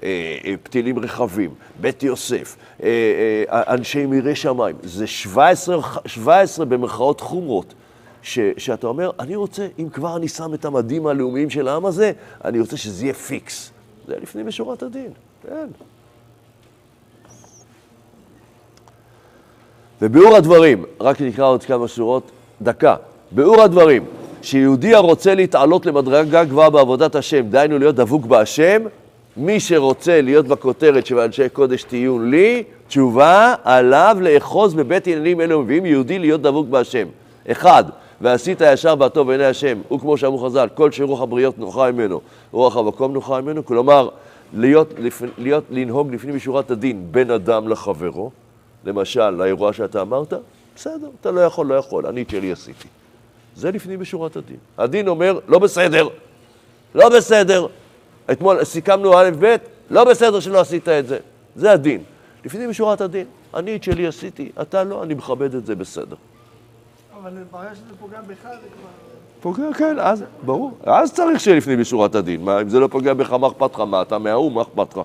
אה, 0.03 0.38
אה, 0.44 0.55
פתילים 0.62 0.98
רחבים, 0.98 1.55
בית 1.81 2.03
יוסף, 2.03 2.57
אה, 2.83 3.44
אנשי 3.50 4.07
מירי 4.07 4.35
שמיים. 4.35 4.76
זה 4.83 5.07
17, 5.07 5.81
17 6.07 6.64
במרכאות 6.64 7.20
חומרות. 7.20 7.74
ש, 8.22 8.38
שאתה 8.57 8.87
אומר, 8.87 9.11
אני 9.20 9.37
רוצה, 9.37 9.66
אם 9.79 9.88
כבר 9.88 10.16
אני 10.16 10.29
שם 10.29 10.55
את 10.55 10.64
המדים 10.64 11.07
הלאומיים 11.07 11.50
של 11.50 11.68
העם 11.68 11.87
הזה, 11.87 12.12
אני 12.44 12.61
רוצה 12.61 12.76
שזה 12.76 13.05
יהיה 13.05 13.14
פיקס. 13.14 13.72
זה 14.10 14.16
לפנים 14.22 14.46
משורת 14.46 14.82
הדין, 14.82 15.10
כן. 15.42 15.66
וביאור 20.02 20.36
הדברים, 20.36 20.84
רק 21.00 21.20
נקרא 21.20 21.44
עוד 21.44 21.64
כמה 21.64 21.88
שורות, 21.88 22.30
דקה. 22.62 22.96
ביאור 23.30 23.62
הדברים, 23.62 24.04
שיהודי 24.42 24.94
הרוצה 24.94 25.34
להתעלות 25.34 25.86
למדרגה 25.86 26.44
גבוהה 26.44 26.70
בעבודת 26.70 27.14
השם, 27.14 27.42
דהיינו 27.48 27.78
להיות 27.78 27.94
דבוק 27.94 28.26
בהשם, 28.26 28.82
מי 29.36 29.60
שרוצה 29.60 30.20
להיות 30.20 30.46
בכותרת 30.46 31.06
שבאנשי 31.06 31.48
קודש 31.48 31.82
תהיו 31.82 32.18
לי, 32.18 32.62
תשובה 32.88 33.54
עליו 33.64 34.16
לאחוז 34.20 34.74
בבית 34.74 35.06
עניינים 35.06 35.40
אלו 35.40 35.62
מביאים 35.62 35.86
יהודי 35.86 36.18
להיות 36.18 36.42
דבוק 36.42 36.68
בהשם. 36.68 37.06
אחד, 37.50 37.84
ועשית 38.20 38.61
הישר 38.61 38.94
והטוב 38.98 39.28
בעיני 39.28 39.44
השם, 39.44 39.80
הוא 39.88 40.00
כמו 40.00 40.16
שאמרו 40.16 40.38
חז"ל, 40.38 40.68
כל 40.74 40.90
שרוח 40.90 41.20
הבריות 41.20 41.59
נוחה 41.59 41.92
ממנו, 41.92 42.20
רוח 42.52 42.76
המקום 42.76 43.12
נוחה 43.12 43.40
ממנו, 43.40 43.66
כלומר, 43.66 44.09
להיות, 44.54 44.94
לפ, 44.98 45.22
להיות, 45.38 45.64
לנהוג 45.70 46.14
לפנים 46.14 46.37
משורת 46.37 46.70
הדין 46.70 47.06
בין 47.11 47.30
אדם 47.30 47.68
לחברו, 47.68 48.30
למשל, 48.85 49.30
לאירוע 49.30 49.72
שאתה 49.72 50.02
אמרת, 50.02 50.33
בסדר, 50.76 51.09
אתה 51.20 51.30
לא 51.30 51.40
יכול, 51.40 51.66
לא 51.66 51.74
יכול, 51.74 52.06
אני 52.06 52.22
את 52.22 52.30
שלי 52.30 52.52
עשיתי. 52.52 52.88
זה 53.56 53.70
לפנים 53.70 54.00
משורת 54.00 54.37
הדין. 54.37 54.56
הדין 54.78 55.09
אומר, 55.09 55.38
לא 55.48 55.59
בסדר, 55.59 56.09
לא 56.94 57.09
בסדר. 57.09 57.66
אתמול 58.33 58.64
סיכמנו 58.64 59.18
א' 59.18 59.30
ב', 59.40 59.56
לא 59.90 60.04
בסדר 60.04 60.40
שלא 60.40 60.61
עשית 60.61 60.88
את 60.88 61.06
זה. 61.06 61.18
זה 61.56 61.72
הדין. 61.72 62.02
לפנים 62.44 62.70
משורת 62.70 63.00
הדין. 63.00 63.26
אני 63.54 63.76
את 63.76 63.83
שלי 63.83 64.06
עשיתי, 64.06 64.52
אתה 64.62 64.85
לא, 64.85 65.02
אני 65.02 65.14
מכבד 65.14 65.54
את 65.54 65.66
זה 65.66 65.74
בסדר. 65.74 66.16
אבל 67.22 67.30
ברגע 67.50 67.74
שזה 67.74 67.94
פוגע 68.00 68.20
בך 68.20 68.42
זה 68.42 68.48
כבר... 68.48 68.88
פוגע, 69.40 69.72
כן, 69.78 69.96
אז, 69.98 70.24
ברור. 70.42 70.72
אז 70.85 71.12
צריך 71.12 71.40
שיהיה 71.40 71.56
לפנים 71.56 71.80
משורת 71.80 72.14
הדין. 72.14 72.44
מה, 72.44 72.61
אם 72.61 72.68
זה 72.68 72.80
לא 72.80 72.87
פוגע 72.87 73.14
בך, 73.14 73.33
מה 73.33 73.46
אכפת 73.46 73.74
לך? 73.74 73.80
מה, 73.80 74.02
אתה 74.02 74.18
מהאו"ם, 74.18 74.54
מה 74.54 74.62
אכפת 74.62 74.96
לך? 74.96 75.02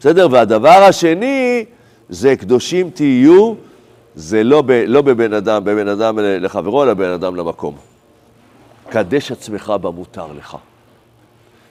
בסדר? 0.00 0.28
והדבר 0.30 0.68
השני, 0.88 1.64
זה 2.08 2.36
קדושים 2.36 2.90
תהיו, 2.90 3.54
זה 4.14 4.44
לא, 4.44 4.62
ב, 4.62 4.70
לא 4.70 5.02
בבן 5.02 5.32
אדם, 5.32 5.64
בבן 5.64 5.88
אדם 5.88 6.18
לחברו, 6.18 6.82
אלא 6.82 6.94
בבן 6.94 7.10
אדם 7.10 7.36
למקום. 7.36 7.76
קדש 8.88 9.32
עצמך 9.32 9.72
במותר 9.80 10.26
לך. 10.38 10.56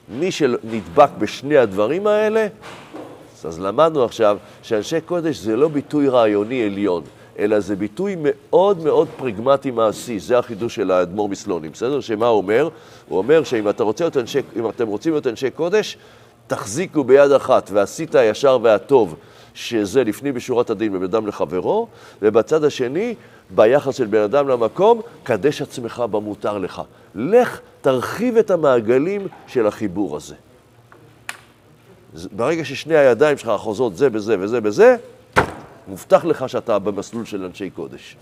מי 0.08 0.30
שנדבק 0.30 1.10
בשני 1.18 1.56
הדברים 1.56 2.06
האלה, 2.06 2.46
אז 3.44 3.60
למדנו 3.60 4.04
עכשיו 4.04 4.38
שאנשי 4.62 5.00
קודש 5.00 5.36
זה 5.36 5.56
לא 5.56 5.68
ביטוי 5.68 6.08
רעיוני 6.08 6.64
עליון, 6.64 7.02
אלא 7.40 7.60
זה 7.60 7.76
ביטוי 7.76 8.16
מאוד 8.18 8.84
מאוד 8.84 9.08
פרגמטי 9.16 9.70
מעשי. 9.70 10.18
זה 10.18 10.38
החידוש 10.38 10.74
של 10.74 10.90
האדמו"ר 10.90 11.28
מסלונים, 11.28 11.72
בסדר? 11.72 12.00
שמה 12.00 12.26
הוא 12.26 12.38
אומר? 12.38 12.68
הוא 13.08 13.18
אומר 13.18 13.44
שאם 13.44 13.68
אתה 13.68 13.82
רוצה 13.82 14.04
להיות 14.04 14.16
אנשי, 14.16 14.38
אם 14.56 14.68
אתם 14.68 14.86
רוצים 14.86 15.12
להיות 15.12 15.26
אנשי 15.26 15.50
קודש, 15.50 15.98
תחזיקו 16.46 17.04
ביד 17.04 17.32
אחת 17.32 17.70
ועשית 17.72 18.14
הישר 18.14 18.58
והטוב, 18.62 19.14
שזה 19.54 20.04
לפנים 20.04 20.36
משורת 20.36 20.70
הדין 20.70 20.92
בין 20.92 21.02
אדם 21.02 21.26
לחברו, 21.26 21.88
ובצד 22.22 22.64
השני, 22.64 23.14
ביחס 23.50 23.94
של 23.94 24.06
בן 24.06 24.20
אדם 24.20 24.48
למקום, 24.48 25.00
קדש 25.22 25.62
עצמך 25.62 26.04
במותר 26.10 26.58
לך. 26.58 26.82
לך 27.14 27.60
תרחיב 27.80 28.36
את 28.36 28.50
המעגלים 28.50 29.26
של 29.46 29.66
החיבור 29.66 30.16
הזה. 30.16 30.34
ברגע 32.32 32.64
ששני 32.64 32.96
הידיים 32.96 33.36
שלך 33.38 33.48
אחוזות 33.48 33.96
זה 33.96 34.10
בזה 34.10 34.36
וזה 34.40 34.60
בזה, 34.60 34.96
מובטח 35.88 36.24
לך 36.24 36.48
שאתה 36.48 36.78
במסלול 36.78 37.24
של 37.24 37.44
אנשי 37.44 37.70
קודש. 37.70 38.16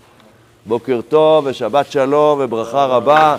בוקר 0.65 0.99
טוב 1.09 1.45
ושבת 1.47 1.91
שלום 1.91 2.39
וברכה 2.41 2.85
רבה. 2.85 3.37